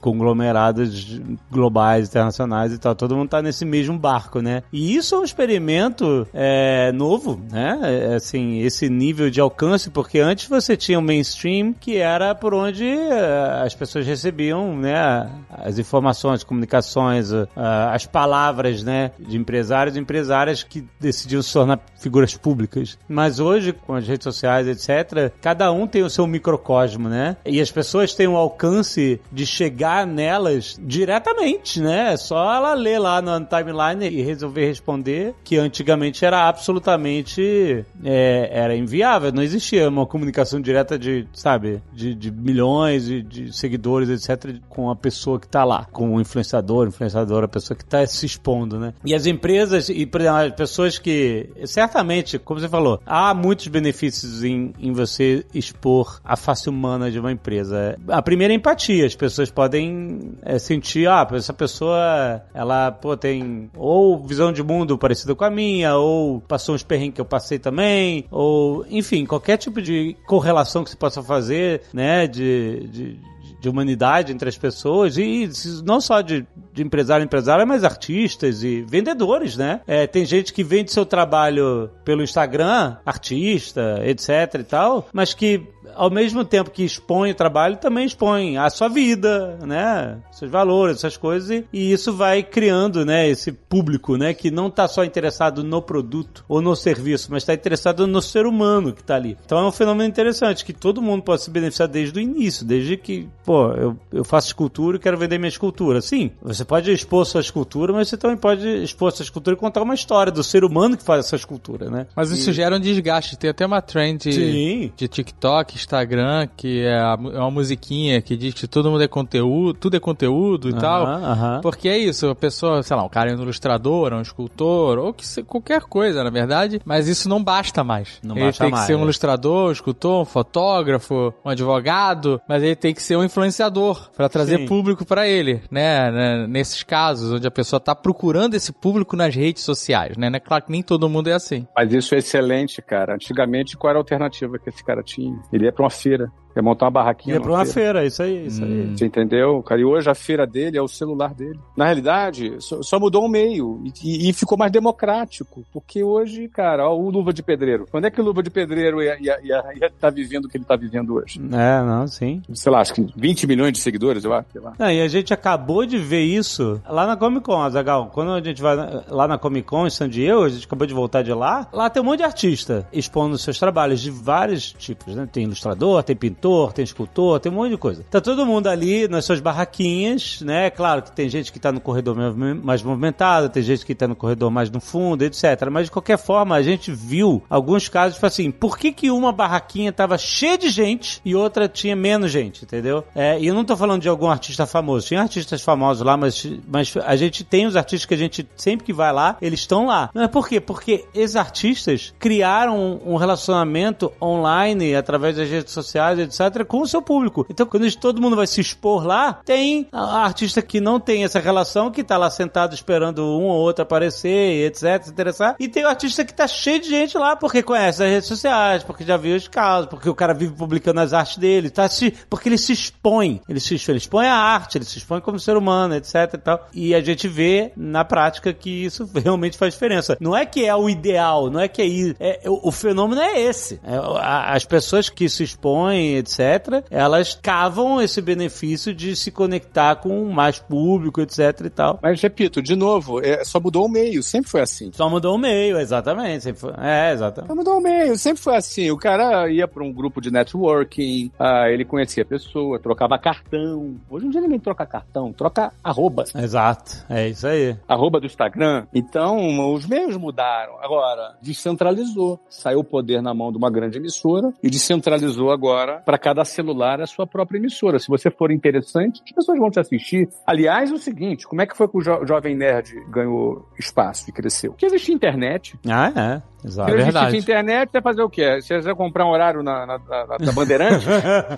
conglomerados 0.00 1.20
globais, 1.50 2.08
internacionais 2.08 2.72
e 2.72 2.78
tal. 2.78 2.94
Todo 2.94 3.16
mundo 3.16 3.28
tá 3.28 3.42
nesse 3.42 3.63
mesmo 3.64 3.98
barco, 3.98 4.40
né? 4.40 4.62
E 4.72 4.94
isso 4.96 5.14
é 5.14 5.18
um 5.18 5.24
experimento 5.24 6.26
é, 6.32 6.92
novo, 6.92 7.40
né? 7.50 7.78
É, 7.82 8.14
assim, 8.14 8.60
esse 8.60 8.88
nível 8.88 9.30
de 9.30 9.40
alcance, 9.40 9.90
porque 9.90 10.18
antes 10.20 10.48
você 10.48 10.76
tinha 10.76 10.98
o 10.98 11.02
mainstream, 11.02 11.72
que 11.72 11.96
era 11.96 12.34
por 12.34 12.54
onde 12.54 12.86
é, 12.86 13.62
as 13.64 13.74
pessoas 13.74 14.06
recebiam, 14.06 14.76
né, 14.76 15.28
as 15.50 15.78
informações, 15.78 16.42
comunicações, 16.44 17.30
a- 17.32 17.92
as 17.92 18.06
palavras, 18.06 18.82
né, 18.82 19.10
de 19.18 19.36
empresários 19.36 19.96
e 19.96 20.00
empresárias 20.00 20.62
que 20.62 20.84
decidiam 21.00 21.42
se 21.42 21.52
tornar 21.52 21.80
figuras 22.00 22.36
públicas. 22.36 22.98
Mas 23.08 23.40
hoje, 23.40 23.72
com 23.72 23.94
as 23.94 24.06
redes 24.06 24.24
sociais, 24.24 24.66
etc., 24.68 25.32
cada 25.40 25.70
um 25.72 25.86
tem 25.86 26.02
o 26.02 26.10
seu 26.10 26.26
microcosmo, 26.26 27.08
né? 27.08 27.36
E 27.44 27.60
as 27.60 27.70
pessoas 27.70 28.14
têm 28.14 28.26
o 28.28 28.36
alcance 28.36 29.20
de 29.32 29.46
chegar 29.46 30.06
nelas 30.06 30.76
diretamente, 30.80 31.80
né? 31.80 32.12
É 32.12 32.16
só 32.16 32.54
ela 32.54 32.74
ler 32.74 32.98
lá 32.98 33.20
na 33.22 33.40
timeline 33.56 34.08
e 34.08 34.22
resolver 34.22 34.66
responder, 34.66 35.34
que 35.44 35.56
antigamente 35.56 36.24
era 36.24 36.48
absolutamente 36.48 37.84
é, 38.04 38.50
era 38.52 38.76
inviável, 38.76 39.32
não 39.32 39.42
existia 39.42 39.88
uma 39.88 40.06
comunicação 40.06 40.60
direta 40.60 40.98
de, 40.98 41.26
sabe, 41.32 41.82
de, 41.92 42.14
de 42.14 42.30
milhões 42.30 43.04
de, 43.06 43.22
de 43.22 43.56
seguidores, 43.56 44.08
etc., 44.08 44.56
com 44.68 44.90
a 44.90 44.96
pessoa 44.96 45.38
que 45.38 45.48
tá 45.48 45.64
lá, 45.64 45.86
com 45.92 46.14
o 46.14 46.20
influenciador, 46.20 46.88
influenciadora, 46.88 47.46
a 47.46 47.48
pessoa 47.48 47.76
que 47.76 47.84
tá 47.84 48.06
se 48.06 48.26
expondo, 48.26 48.78
né? 48.78 48.94
E 49.04 49.14
as 49.14 49.26
empresas 49.26 49.88
e 49.88 50.06
por 50.06 50.20
exemplo, 50.20 50.38
as 50.38 50.52
pessoas 50.52 50.98
que, 50.98 51.50
certamente, 51.64 52.38
como 52.38 52.60
você 52.60 52.68
falou, 52.68 53.00
há 53.04 53.34
muitos 53.34 53.68
benefícios 53.68 54.44
em, 54.44 54.72
em 54.78 54.92
você 54.92 55.44
expor 55.52 56.20
a 56.24 56.36
face 56.36 56.68
humana 56.68 57.10
de 57.10 57.18
uma 57.18 57.32
empresa. 57.32 57.96
A 58.08 58.22
primeira 58.22 58.52
é 58.52 58.56
empatia, 58.56 59.06
as 59.06 59.14
pessoas 59.14 59.50
podem 59.50 60.32
é, 60.42 60.58
sentir, 60.58 61.08
ah, 61.08 61.26
essa 61.32 61.52
pessoa, 61.52 62.42
ela, 62.54 62.90
pô, 62.90 63.16
tem 63.16 63.42
ou 63.76 64.22
visão 64.24 64.52
de 64.52 64.62
mundo 64.62 64.98
parecida 64.98 65.34
com 65.34 65.44
a 65.44 65.50
minha, 65.50 65.96
ou 65.96 66.40
passou 66.40 66.74
uns 66.74 66.82
perrengues 66.82 67.14
que 67.14 67.20
eu 67.20 67.24
passei 67.24 67.58
também, 67.58 68.24
ou, 68.30 68.84
enfim, 68.88 69.24
qualquer 69.24 69.56
tipo 69.56 69.80
de 69.80 70.16
correlação 70.26 70.84
que 70.84 70.90
você 70.90 70.96
possa 70.96 71.22
fazer, 71.22 71.82
né, 71.92 72.26
de, 72.26 72.88
de 72.88 73.34
de 73.64 73.68
humanidade 73.70 74.30
entre 74.30 74.46
as 74.46 74.58
pessoas 74.58 75.16
e 75.16 75.48
não 75.84 75.98
só 75.98 76.20
de, 76.20 76.46
de 76.70 76.82
empresário 76.82 77.22
a 77.22 77.24
empresário, 77.24 77.66
mas 77.66 77.82
artistas 77.82 78.62
e 78.62 78.82
vendedores, 78.82 79.56
né? 79.56 79.80
É, 79.86 80.06
tem 80.06 80.26
gente 80.26 80.52
que 80.52 80.62
vende 80.62 80.92
seu 80.92 81.06
trabalho 81.06 81.90
pelo 82.04 82.22
Instagram, 82.22 82.98
artista, 83.06 84.00
etc 84.04 84.60
e 84.60 84.64
tal, 84.64 85.08
mas 85.14 85.32
que 85.32 85.66
ao 85.96 86.10
mesmo 86.10 86.44
tempo 86.44 86.70
que 86.70 86.84
expõe 86.84 87.30
o 87.30 87.34
trabalho, 87.34 87.76
também 87.76 88.06
expõe 88.06 88.56
a 88.56 88.68
sua 88.70 88.88
vida, 88.88 89.58
né? 89.66 90.18
Seus 90.32 90.50
valores, 90.50 90.98
essas 90.98 91.16
coisas, 91.16 91.50
e, 91.50 91.66
e 91.72 91.92
isso 91.92 92.12
vai 92.12 92.42
criando, 92.42 93.04
né, 93.04 93.28
esse 93.28 93.52
público, 93.52 94.16
né, 94.16 94.34
que 94.34 94.50
não 94.50 94.68
está 94.68 94.86
só 94.86 95.04
interessado 95.04 95.62
no 95.62 95.80
produto 95.80 96.44
ou 96.48 96.60
no 96.60 96.74
serviço, 96.76 97.28
mas 97.30 97.42
está 97.42 97.54
interessado 97.54 98.06
no 98.06 98.20
ser 98.20 98.46
humano 98.46 98.92
que 98.92 99.00
está 99.00 99.16
ali. 99.16 99.36
Então 99.44 99.58
é 99.58 99.66
um 99.66 99.72
fenômeno 99.72 100.08
interessante, 100.08 100.64
que 100.64 100.72
todo 100.72 101.02
mundo 101.02 101.22
pode 101.22 101.42
se 101.42 101.50
beneficiar 101.50 101.88
desde 101.88 102.18
o 102.18 102.22
início, 102.22 102.64
desde 102.64 102.96
que, 102.96 103.28
pô, 103.44 103.72
eu, 103.72 103.96
eu 104.12 104.24
faço 104.24 104.48
escultura 104.48 104.96
e 104.96 105.00
quero 105.00 105.16
vender 105.16 105.38
minha 105.38 105.48
escultura. 105.48 106.00
Sim, 106.00 106.30
você 106.42 106.64
pode 106.64 106.90
expor 106.92 107.24
sua 107.26 107.40
escultura, 107.40 107.92
mas 107.92 108.08
você 108.08 108.16
também 108.16 108.36
pode 108.36 108.66
expor 108.82 109.12
sua 109.12 109.24
escultura 109.24 109.56
e 109.56 109.58
contar 109.58 109.82
uma 109.82 109.94
história 109.94 110.32
do 110.32 110.42
ser 110.42 110.64
humano 110.64 110.96
que 110.96 111.04
faz 111.04 111.26
essa 111.26 111.36
escultura, 111.36 111.90
né? 111.90 112.06
Mas 112.14 112.30
isso 112.30 112.52
gera 112.52 112.76
um 112.76 112.80
desgaste. 112.80 113.36
Tem 113.36 113.50
até 113.50 113.66
uma 113.66 113.80
trend 113.80 114.22
Sim. 114.32 114.92
de 114.96 115.08
TikTok, 115.08 115.76
Instagram, 115.84 116.48
que 116.56 116.82
é, 116.82 116.96
a- 116.98 117.18
é 117.32 117.38
uma 117.38 117.50
musiquinha 117.50 118.20
que 118.22 118.36
diz 118.36 118.54
que 118.54 118.66
todo 118.66 118.90
mundo 118.90 119.02
é 119.02 119.08
conteúdo, 119.08 119.78
tudo 119.78 119.96
é 119.96 120.00
conteúdo 120.00 120.68
e 120.68 120.74
tal. 120.74 121.04
Aham, 121.06 121.24
aham. 121.24 121.60
Porque 121.62 121.88
é 121.88 121.98
isso, 121.98 122.28
a 122.28 122.34
pessoa, 122.34 122.82
sei 122.82 122.96
lá, 122.96 123.04
um 123.04 123.08
cara 123.08 123.30
é 123.30 123.36
um 123.36 123.42
ilustrador, 123.42 124.12
é 124.12 124.16
um 124.16 124.20
escultor, 124.22 124.98
ou 124.98 125.12
que 125.12 125.26
se- 125.26 125.42
qualquer 125.42 125.82
coisa, 125.82 126.24
na 126.24 126.30
verdade, 126.30 126.80
mas 126.84 127.06
isso 127.08 127.28
não 127.28 127.42
basta 127.42 127.84
mais. 127.84 128.18
Não 128.22 128.36
ele 128.36 128.46
basta 128.46 128.64
tem 128.64 128.70
que 128.70 128.76
mais, 128.76 128.86
ser 128.86 128.94
um 128.96 129.00
é. 129.00 129.02
ilustrador, 129.04 129.68
um 129.68 129.72
escultor, 129.72 130.22
um 130.22 130.24
fotógrafo, 130.24 131.32
um 131.44 131.48
advogado, 131.50 132.40
mas 132.48 132.62
ele 132.62 132.76
tem 132.76 132.94
que 132.94 133.02
ser 133.02 133.16
um 133.16 133.24
influenciador 133.24 134.10
para 134.16 134.28
trazer 134.28 134.58
Sim. 134.58 134.66
público 134.66 135.04
para 135.04 135.28
ele, 135.28 135.60
né? 135.70 136.10
né? 136.10 136.46
Nesses 136.46 136.82
casos 136.82 137.32
onde 137.32 137.46
a 137.46 137.50
pessoa 137.50 137.78
tá 137.80 137.94
procurando 137.94 138.54
esse 138.54 138.72
público 138.72 139.16
nas 139.16 139.34
redes 139.34 139.62
sociais, 139.62 140.16
né? 140.16 140.30
É 140.34 140.40
claro 140.40 140.64
que 140.64 140.72
nem 140.72 140.82
todo 140.82 141.08
mundo 141.08 141.28
é 141.28 141.32
assim. 141.32 141.66
Mas 141.76 141.92
isso 141.92 142.14
é 142.14 142.18
excelente, 142.18 142.80
cara. 142.82 143.14
Antigamente, 143.14 143.76
qual 143.76 143.90
era 143.90 143.98
a 143.98 144.00
alternativa 144.00 144.58
que 144.58 144.68
esse 144.68 144.82
cara 144.84 145.02
tinha? 145.02 145.38
Ele 145.52 145.63
ia 145.64 145.72
pra 145.72 145.82
uma 145.84 145.90
feira. 145.90 146.30
Ia 146.56 146.62
montar 146.62 146.86
uma 146.86 146.90
barraquinha. 146.90 147.36
Ia 147.36 147.40
pra 147.40 147.52
uma 147.52 147.64
feira, 147.66 148.04
isso 148.06 148.22
aí, 148.22 148.46
isso 148.46 148.62
aí. 148.62 148.96
Você 148.96 149.06
entendeu? 149.06 149.62
Cara, 149.62 149.80
e 149.80 149.84
hoje 149.84 150.08
a 150.08 150.14
feira 150.14 150.46
dele 150.46 150.76
é 150.78 150.82
o 150.82 150.88
celular 150.88 151.34
dele. 151.34 151.58
Na 151.76 151.84
realidade, 151.84 152.56
só, 152.60 152.82
só 152.82 153.00
mudou 153.00 153.24
o 153.24 153.28
meio 153.28 153.82
e, 154.02 154.28
e- 154.28 154.32
ficou 154.32 154.56
mais 154.58 154.70
democrático. 154.72 155.64
Porque 155.72 156.02
hoje, 156.02 156.48
cara, 156.48 156.88
ó, 156.88 156.96
o 156.96 157.10
Luva 157.10 157.32
de 157.32 157.42
Pedreiro. 157.42 157.86
Quando 157.90 158.06
é 158.06 158.10
que 158.10 158.20
o 158.20 158.24
Luva 158.24 158.42
de 158.42 158.50
Pedreiro 158.50 159.02
ia 159.02 159.14
estar 159.14 159.42
ia, 159.42 159.62
ia 159.80 159.90
tá 160.00 160.10
vivendo 160.10 160.44
o 160.44 160.48
que 160.48 160.56
ele 160.56 160.64
tá 160.64 160.76
vivendo 160.76 161.14
hoje? 161.14 161.40
É, 161.52 161.82
não, 161.82 162.06
sim. 162.06 162.42
Sei 162.52 162.70
lá, 162.70 162.80
acho 162.80 162.94
que 162.94 163.06
20 163.16 163.46
milhões 163.46 163.72
de 163.72 163.78
seguidores, 163.78 164.24
eu 164.24 164.32
acho. 164.32 164.48
Sei 164.52 164.60
lá. 164.60 164.74
Não, 164.78 164.90
e 164.90 165.00
a 165.00 165.08
gente 165.08 165.32
acabou 165.32 165.84
de 165.86 165.98
ver 165.98 166.22
isso 166.22 166.80
lá 166.88 167.06
na 167.06 167.16
Comic 167.16 167.44
Con, 167.44 167.60
Azagal. 167.60 168.10
Quando 168.12 168.32
a 168.32 168.40
gente 168.40 168.60
vai 168.62 168.76
lá 169.08 169.26
na 169.26 169.38
Comic 169.38 169.66
Con 169.66 169.86
em 169.86 169.90
San 169.90 170.08
Diego, 170.08 170.44
a 170.44 170.48
gente 170.48 170.66
acabou 170.66 170.86
de 170.86 170.94
voltar 170.94 171.22
de 171.22 171.32
lá. 171.32 171.66
Lá 171.72 171.90
tem 171.90 172.02
um 172.02 172.06
monte 172.06 172.18
de 172.18 172.24
artista 172.24 172.86
expondo 172.92 173.36
seus 173.38 173.58
trabalhos 173.58 174.00
de 174.00 174.10
vários 174.10 174.72
tipos, 174.72 175.14
né? 175.14 175.28
Tem 175.30 175.44
ilustrador, 175.44 176.02
tem 176.02 176.14
pintor, 176.16 176.43
tem 176.72 176.84
escultor, 176.84 177.40
tem 177.40 177.50
um 177.50 177.54
monte 177.54 177.70
de 177.70 177.76
coisa. 177.76 178.04
Tá 178.10 178.20
todo 178.20 178.44
mundo 178.46 178.66
ali 178.66 179.08
nas 179.08 179.24
suas 179.24 179.40
barraquinhas, 179.40 180.40
né? 180.42 180.70
Claro 180.70 181.02
que 181.02 181.12
tem 181.12 181.28
gente 181.28 181.52
que 181.52 181.58
tá 181.58 181.72
no 181.72 181.80
corredor 181.80 182.16
mais- 182.62 182.82
movimentado, 182.82 183.48
tem 183.48 183.62
gente 183.62 183.84
que 183.84 183.94
tá 183.94 184.06
no 184.06 184.16
corredor 184.16 184.50
mais 184.50 184.70
no 184.70 184.80
fundo, 184.80 185.22
etc. 185.22 185.68
Mas 185.70 185.86
de 185.86 185.90
qualquer 185.90 186.18
forma, 186.18 186.54
a 186.54 186.62
gente 186.62 186.92
viu 186.92 187.42
alguns 187.48 187.88
casos, 187.88 188.14
tipo 188.14 188.26
assim, 188.26 188.50
por 188.50 188.78
que 188.78 188.92
que 188.92 189.10
uma 189.10 189.32
barraquinha 189.32 189.92
tava 189.92 190.18
cheia 190.18 190.58
de 190.58 190.68
gente 190.68 191.20
e 191.24 191.34
outra 191.34 191.68
tinha 191.68 191.96
menos 191.96 192.30
gente, 192.30 192.64
entendeu? 192.64 193.04
É, 193.14 193.38
e 193.38 193.46
eu 193.46 193.54
não 193.54 193.64
tô 193.64 193.76
falando 193.76 194.02
de 194.02 194.08
algum 194.08 194.28
artista 194.28 194.66
famoso. 194.66 195.06
Tinha 195.06 195.22
artistas 195.22 195.62
famosos 195.62 196.04
lá, 196.04 196.16
mas, 196.16 196.46
mas 196.66 196.94
a 197.04 197.16
gente 197.16 197.44
tem 197.44 197.66
os 197.66 197.76
artistas 197.76 198.06
que 198.06 198.14
a 198.14 198.18
gente, 198.18 198.46
sempre 198.56 198.84
que 198.84 198.92
vai 198.92 199.12
lá, 199.12 199.36
eles 199.40 199.60
estão 199.60 199.86
lá. 199.86 200.10
Mas 200.14 200.28
por 200.28 200.48
quê? 200.48 200.60
Porque 200.60 201.04
esses 201.14 201.36
artistas 201.36 202.12
criaram 202.18 203.00
um 203.04 203.16
relacionamento 203.16 204.12
online, 204.20 204.94
através 204.94 205.36
das 205.36 205.48
redes 205.48 205.72
sociais, 205.72 206.18
etc., 206.18 206.33
com 206.66 206.80
o 206.80 206.86
seu 206.86 207.02
público. 207.02 207.46
Então, 207.48 207.66
quando 207.66 207.84
todo 207.96 208.20
mundo 208.20 208.36
vai 208.36 208.46
se 208.46 208.60
expor 208.60 209.06
lá, 209.06 209.40
tem 209.44 209.86
a 209.92 210.24
artista 210.24 210.62
que 210.62 210.80
não 210.80 210.98
tem 210.98 211.24
essa 211.24 211.38
relação, 211.38 211.90
que 211.90 212.04
tá 212.04 212.16
lá 212.16 212.30
sentado 212.30 212.74
esperando 212.74 213.22
um 213.22 213.44
ou 213.44 213.60
outro 213.60 213.82
aparecer, 213.82 214.66
etc., 214.66 215.04
se 215.04 215.10
interessar, 215.10 215.56
e 215.58 215.68
tem 215.68 215.84
o 215.84 215.88
artista 215.88 216.24
que 216.24 216.34
tá 216.34 216.46
cheio 216.46 216.80
de 216.80 216.88
gente 216.88 217.16
lá, 217.16 217.36
porque 217.36 217.62
conhece 217.62 218.02
as 218.02 218.10
redes 218.10 218.28
sociais, 218.28 218.82
porque 218.82 219.04
já 219.04 219.16
viu 219.16 219.36
os 219.36 219.48
casos, 219.48 219.88
porque 219.88 220.08
o 220.08 220.14
cara 220.14 220.34
vive 220.34 220.54
publicando 220.54 221.00
as 221.00 221.12
artes 221.12 221.36
dele, 221.38 221.70
tá 221.70 221.88
se, 221.88 222.12
porque 222.28 222.48
ele 222.48 222.58
se 222.58 222.72
expõe, 222.72 223.40
ele 223.48 223.60
se 223.60 223.74
ele 223.88 223.98
expõe 223.98 224.26
a 224.26 224.36
arte, 224.36 224.78
ele 224.78 224.84
se 224.84 224.98
expõe 224.98 225.20
como 225.20 225.38
ser 225.38 225.56
humano, 225.56 225.94
etc 225.94 226.14
e 226.34 226.38
tal. 226.38 226.68
E 226.72 226.94
a 226.94 227.00
gente 227.00 227.28
vê 227.28 227.72
na 227.76 228.04
prática 228.04 228.52
que 228.52 228.84
isso 228.84 229.08
realmente 229.14 229.58
faz 229.58 229.74
diferença. 229.74 230.16
Não 230.20 230.36
é 230.36 230.46
que 230.46 230.64
é 230.64 230.74
o 230.74 230.88
ideal, 230.88 231.50
não 231.50 231.60
é 231.60 231.68
que 231.68 231.82
é. 231.82 231.84
É, 232.18 232.50
o, 232.50 232.68
o 232.68 232.72
fenômeno 232.72 233.20
é 233.20 233.40
esse. 233.40 233.80
É, 233.84 233.94
as 234.20 234.64
pessoas 234.64 235.08
que 235.08 235.28
se 235.28 235.42
expõem, 235.42 236.22
etc., 236.24 236.84
elas 236.90 237.38
cavam 237.40 238.00
esse 238.00 238.20
benefício 238.20 238.94
de 238.94 239.14
se 239.14 239.30
conectar 239.30 239.96
com 239.96 240.24
mais 240.30 240.58
público, 240.58 241.20
etc 241.20 241.60
e 241.64 241.70
tal. 241.70 241.98
Mas 242.02 242.20
repito, 242.20 242.62
de 242.62 242.74
novo, 242.74 243.20
é, 243.24 243.44
só 243.44 243.60
mudou 243.60 243.86
o 243.86 243.88
meio, 243.88 244.22
sempre 244.22 244.50
foi 244.50 244.60
assim. 244.60 244.90
Só 244.92 245.08
mudou 245.08 245.34
o 245.34 245.38
meio, 245.38 245.78
exatamente. 245.78 246.44
Sempre 246.44 246.60
foi, 246.60 246.72
é, 246.78 247.12
exatamente. 247.12 247.50
Só 247.50 247.54
mudou 247.54 247.78
o 247.78 247.82
meio, 247.82 248.16
sempre 248.16 248.42
foi 248.42 248.56
assim. 248.56 248.90
O 248.90 248.96
cara 248.96 249.48
ia 249.50 249.68
para 249.68 249.84
um 249.84 249.92
grupo 249.92 250.20
de 250.20 250.30
networking, 250.30 251.30
ah, 251.38 251.68
ele 251.70 251.84
conhecia 251.84 252.22
a 252.22 252.26
pessoa, 252.26 252.78
trocava 252.78 253.18
cartão. 253.18 253.96
Hoje 254.08 254.26
em 254.26 254.30
dia 254.30 254.40
ninguém 254.40 254.58
troca 254.58 254.86
cartão, 254.86 255.32
troca 255.32 255.72
arroba. 255.82 256.24
Exato, 256.34 257.04
é 257.08 257.28
isso 257.28 257.46
aí. 257.46 257.76
Arroba 257.88 258.20
do 258.20 258.26
Instagram. 258.26 258.86
Então, 258.94 259.72
os 259.72 259.86
meios 259.86 260.16
mudaram. 260.16 260.74
Agora, 260.80 261.36
descentralizou. 261.42 262.40
Saiu 262.48 262.80
o 262.80 262.84
poder 262.84 263.22
na 263.22 263.34
mão 263.34 263.50
de 263.50 263.58
uma 263.58 263.70
grande 263.70 263.98
emissora 263.98 264.52
e 264.62 264.70
descentralizou 264.70 265.50
agora 265.50 266.02
para 266.04 266.13
cada 266.18 266.44
celular 266.44 267.00
a 267.00 267.06
sua 267.06 267.26
própria 267.26 267.58
emissora. 267.58 267.98
Se 267.98 268.08
você 268.08 268.30
for 268.30 268.50
interessante, 268.50 269.22
as 269.24 269.32
pessoas 269.32 269.58
vão 269.58 269.70
te 269.70 269.80
assistir. 269.80 270.28
Aliás, 270.46 270.90
é 270.90 270.94
o 270.94 270.98
seguinte, 270.98 271.46
como 271.46 271.62
é 271.62 271.66
que 271.66 271.76
foi 271.76 271.88
que 271.88 271.96
o 271.96 272.00
jo 272.00 272.24
Jovem 272.26 272.54
Nerd 272.54 272.94
ganhou 273.10 273.68
espaço 273.78 274.28
e 274.28 274.32
cresceu? 274.32 274.72
Porque 274.72 274.86
existia 274.86 275.14
internet. 275.14 275.78
Ah, 275.88 276.12
é. 276.16 276.53
Exato. 276.64 276.90
Se 276.90 276.96
é 276.96 277.04
verdade. 277.04 277.36
internet, 277.36 277.90
você 277.90 278.00
vai 278.00 278.02
fazer 278.02 278.22
o 278.22 278.30
quê? 278.30 278.60
Você 278.60 278.80
vai 278.80 278.94
comprar 278.94 279.26
um 279.26 279.30
horário 279.30 279.62
na, 279.62 279.86
na, 279.86 279.98
na, 279.98 280.38
na 280.40 280.52
Bandeirante? 280.52 281.04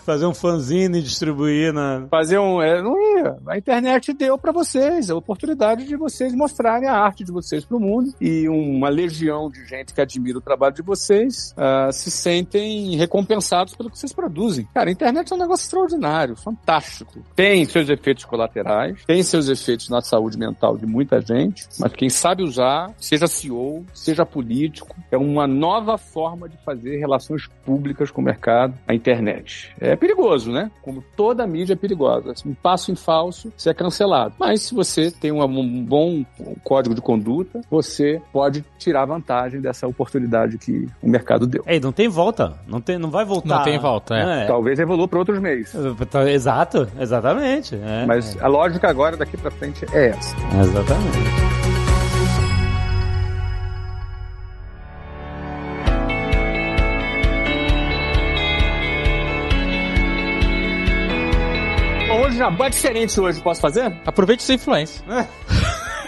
fazer 0.05 0.27
um 0.27 0.35
fanzine 0.35 0.99
e 0.99 1.03
distribuir 1.03 1.73
na... 1.73 2.07
Fazer 2.11 2.39
um... 2.39 2.61
É, 2.61 2.83
não 2.83 2.97
ia. 3.19 3.37
A 3.47 3.57
internet 3.57 4.13
deu 4.13 4.37
para 4.37 4.53
vocês 4.53 5.11
a 5.11 5.15
oportunidade 5.15 5.85
de 5.85 5.97
vocês 5.97 6.35
mostrarem 6.35 6.89
a 6.89 6.95
arte 6.95 7.25
de 7.25 7.31
vocês 7.31 7.65
pro 7.65 7.79
mundo 7.79 8.13
e 8.21 8.49
uma 8.49 8.89
legião 8.89 9.49
de 9.51 9.65
gente 9.67 9.95
que 9.95 10.01
admira 10.01 10.39
o 10.39 10.41
trabalho 10.41 10.75
de 10.75 10.83
vocês 10.83 11.55
uh, 11.57 11.93
se 11.93 12.11
sentem 12.11 12.97
recompensados 12.97 13.75
pelo 13.75 13.91
que 13.91 13.99
vocês 13.99 14.13
produzem. 14.13 14.67
Cara, 14.75 14.89
a 14.89 14.93
internet 14.93 15.33
é 15.33 15.37
um 15.37 15.39
negócio 15.39 15.65
extraordinário, 15.65 16.37
fantástico. 16.37 17.23
Tem 17.35 17.65
seus 17.65 17.89
efeitos 17.89 18.25
colaterais, 18.25 19.05
tem 19.07 19.23
seus 19.23 19.49
efeitos 19.49 19.89
na 19.89 20.01
saúde 20.01 20.39
mental 20.39 20.77
de 20.77 20.87
muita 20.87 21.21
gente, 21.21 21.67
mas 21.79 21.93
quem 21.93 22.09
sabe 22.09 22.43
usar, 22.43 22.93
seja 22.99 23.27
CEO, 23.27 23.85
seja 23.93 24.25
político, 24.25 24.96
é 25.11 25.17
uma 25.17 25.47
nova 25.47 25.99
forma 25.99 26.49
de 26.49 26.57
fazer 26.59 26.99
relações 26.99 27.49
públicas 27.65 28.11
com 28.11 28.21
o 28.21 28.25
mercado, 28.25 28.75
a 28.87 28.95
internet. 28.95 29.75
É 29.81 29.97
perigoso, 29.97 30.53
né? 30.53 30.71
Como 30.83 31.03
toda 31.17 31.47
mídia 31.47 31.75
é 31.75 31.77
perigosa. 31.77 32.35
Um 32.45 32.55
passo 32.55 32.91
em 32.91 32.97
falso, 32.97 33.53
você 33.57 33.71
é 33.71 33.75
cancelado. 33.75 34.35
Mas 34.39 34.63
se 34.63 34.75
você 34.75 35.11
tem 35.11 35.33
um 35.33 35.85
bom 35.85 36.25
código 36.63 36.95
de 36.95 37.01
conduta, 37.01 37.61
você 37.71 38.21
pode 38.33 38.65
tirar 38.79 39.05
vantagem 39.05 39.61
dessa 39.61 39.87
oportunidade 39.87 40.59
que 40.59 40.87
o 41.03 41.09
mercado 41.09 41.47
deu. 41.47 41.63
É, 41.67 41.79
não 41.81 41.93
tem 41.93 42.09
volta. 42.09 42.55
Não, 42.67 42.81
tem, 42.81 42.99
não 42.99 43.11
vai 43.11 43.25
voltar. 43.25 43.59
Não 43.59 43.65
tem 43.65 43.79
volta, 43.79 44.15
é. 44.15 44.45
é. 44.45 44.47
Talvez 44.47 44.79
evolua 44.79 45.09
para 45.09 45.19
outros 45.19 45.41
meios. 45.41 45.73
Tá, 46.11 46.31
exato, 46.31 46.89
exatamente. 46.99 47.75
É. 47.75 48.07
Mas 48.07 48.37
a 48.41 48.49
lógica 48.49 48.89
agora, 48.89 49.17
daqui 49.17 49.37
para 49.37 49.51
frente, 49.51 49.85
é 49.93 50.09
essa. 50.09 50.37
Exatamente. 50.61 51.46
Jabá 62.37 62.69
diferente 62.69 63.19
hoje, 63.21 63.41
posso 63.41 63.61
fazer? 63.61 63.85
Aproveite 64.05 64.43
sua 64.43 64.55
influência. 64.55 65.05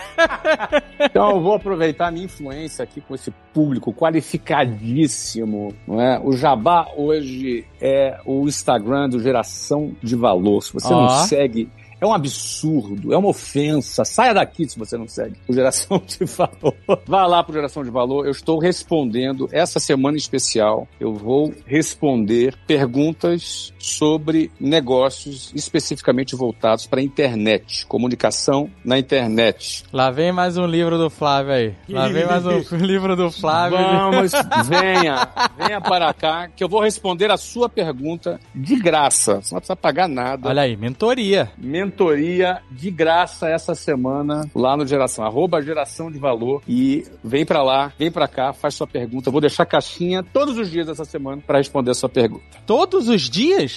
então 0.99 1.31
eu 1.31 1.41
vou 1.41 1.55
aproveitar 1.55 2.09
a 2.09 2.11
minha 2.11 2.25
influência 2.25 2.83
aqui 2.83 3.01
com 3.01 3.15
esse 3.15 3.31
público 3.53 3.93
qualificadíssimo, 3.93 5.75
não 5.87 6.01
é? 6.01 6.21
O 6.23 6.33
Jabá 6.33 6.89
hoje 6.97 7.65
é 7.81 8.19
o 8.25 8.47
Instagram 8.47 9.09
do 9.09 9.21
Geração 9.21 9.95
de 10.03 10.17
Valor. 10.17 10.63
Se 10.63 10.73
você 10.73 10.93
oh. 10.93 11.03
não 11.03 11.09
segue 11.09 11.71
é 12.01 12.07
um 12.07 12.13
absurdo, 12.13 13.13
é 13.13 13.19
uma 13.19 13.29
ofensa. 13.29 14.05
Saia 14.05 14.33
daqui 14.33 14.69
se 14.69 14.79
você 14.79 14.97
não 14.97 15.09
segue 15.09 15.37
o 15.49 15.53
Geração 15.53 16.01
de 16.07 16.25
Valor. 16.25 16.75
Vá 17.07 17.27
lá 17.27 17.43
pro 17.43 17.53
Geração 17.53 17.83
de 17.83 17.91
Valor. 17.91 18.25
Eu 18.25 18.31
estou 18.31 18.59
respondendo 18.59 19.49
essa 19.51 19.81
semana 19.81 20.17
especial. 20.17 20.87
Eu 21.01 21.13
vou 21.13 21.53
responder 21.67 22.57
perguntas 22.67 23.73
sobre 23.89 24.51
negócios 24.61 25.53
especificamente 25.55 26.37
voltados 26.37 26.87
para 26.87 27.01
a 27.01 27.03
internet, 27.03 27.87
comunicação 27.87 28.71
na 28.85 28.99
internet. 28.99 29.85
Lá 29.93 30.11
vem 30.11 30.33
mais 30.33 30.57
um 30.57 30.67
livro 30.67 30.99
do 30.99 31.11
Flávio 31.11 31.53
aí. 31.53 31.75
Lá 31.89 32.09
vem 32.09 32.27
mais 32.27 32.45
um 32.47 32.59
livro 32.77 33.17
do 33.17 33.31
Flávio. 33.31 33.79
Vamos, 33.79 34.33
venha, 34.67 35.29
venha 35.57 35.81
para 35.81 36.13
cá 36.13 36.49
que 36.49 36.63
eu 36.63 36.69
vou 36.69 36.81
responder 36.81 37.31
a 37.31 37.37
sua 37.37 37.69
pergunta 37.69 38.41
de 38.55 38.77
graça. 38.77 39.41
Você 39.41 39.55
não 39.55 39.61
precisa 39.61 39.77
pagar 39.77 40.09
nada. 40.09 40.49
Olha 40.49 40.63
aí, 40.63 40.77
mentoria. 40.77 41.51
Mentoria 41.57 42.61
de 42.71 42.91
graça 42.91 43.49
essa 43.49 43.75
semana 43.75 44.49
lá 44.55 44.77
no 44.77 44.87
Geração, 44.87 45.25
arroba 45.25 45.63
Geração 45.63 46.11
de 46.11 46.19
Valor. 46.19 46.63
E 46.69 47.05
vem 47.23 47.45
para 47.45 47.63
lá, 47.63 47.93
vem 47.99 48.11
para 48.11 48.29
cá, 48.29 48.53
faz 48.53 48.75
sua 48.75 48.87
pergunta. 48.87 49.31
Vou 49.31 49.41
deixar 49.41 49.67
caixinha 49.67 50.23
todos 50.23 50.57
os 50.59 50.71
dias 50.71 50.87
dessa 50.87 51.05
semana 51.05 51.43
para 51.47 51.59
responder 51.59 51.91
a 51.91 51.95
sua 51.95 52.09
pergunta. 52.09 52.45
Todos 52.67 53.09
os 53.09 53.29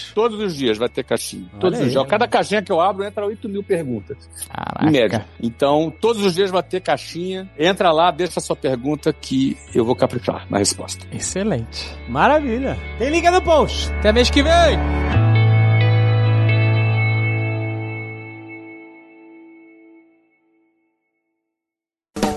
dias? 0.02 0.14
Todos 0.14 0.40
os 0.40 0.56
dias 0.56 0.78
vai 0.78 0.90
ter 0.90 1.04
caixinha. 1.04 1.46
Olha 1.52 1.60
todos 1.60 1.80
aí, 1.80 1.86
os 1.86 1.92
dias. 1.92 2.08
Cada 2.08 2.28
caixinha 2.28 2.62
que 2.62 2.72
eu 2.72 2.80
abro 2.80 3.04
entra 3.04 3.26
8 3.26 3.50
mil 3.50 3.64
perguntas. 3.64 4.18
Caraca. 4.48 4.86
Em 4.86 4.92
média. 4.92 5.26
Então, 5.42 5.94
todos 6.02 6.26
os 6.26 6.34
dias 6.34 6.50
vai 6.50 6.64
ter 6.64 6.82
caixinha. 6.82 7.50
Entra 7.58 7.92
lá, 7.92 8.12
deixa 8.12 8.40
a 8.40 8.42
sua 8.42 8.56
pergunta 8.56 9.14
que 9.14 9.58
eu 9.74 9.86
vou 9.86 9.96
caprichar 9.96 10.46
na 10.50 10.58
resposta. 10.58 11.06
Excelente. 11.12 11.88
Maravilha. 12.10 12.78
Tem 12.98 13.10
link 13.10 13.30
no 13.30 13.42
post. 13.42 13.92
Até 14.00 14.12
mês 14.12 14.30
que 14.30 14.44
vem. 14.44 14.80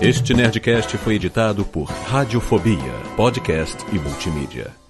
Este 0.01 0.35
Nerdcast 0.35 0.97
foi 0.99 1.15
editado 1.15 1.65
por 1.65 1.85
Radiofobia, 1.85 2.93
podcast 3.15 3.77
e 3.91 3.97
multimídia. 3.97 4.84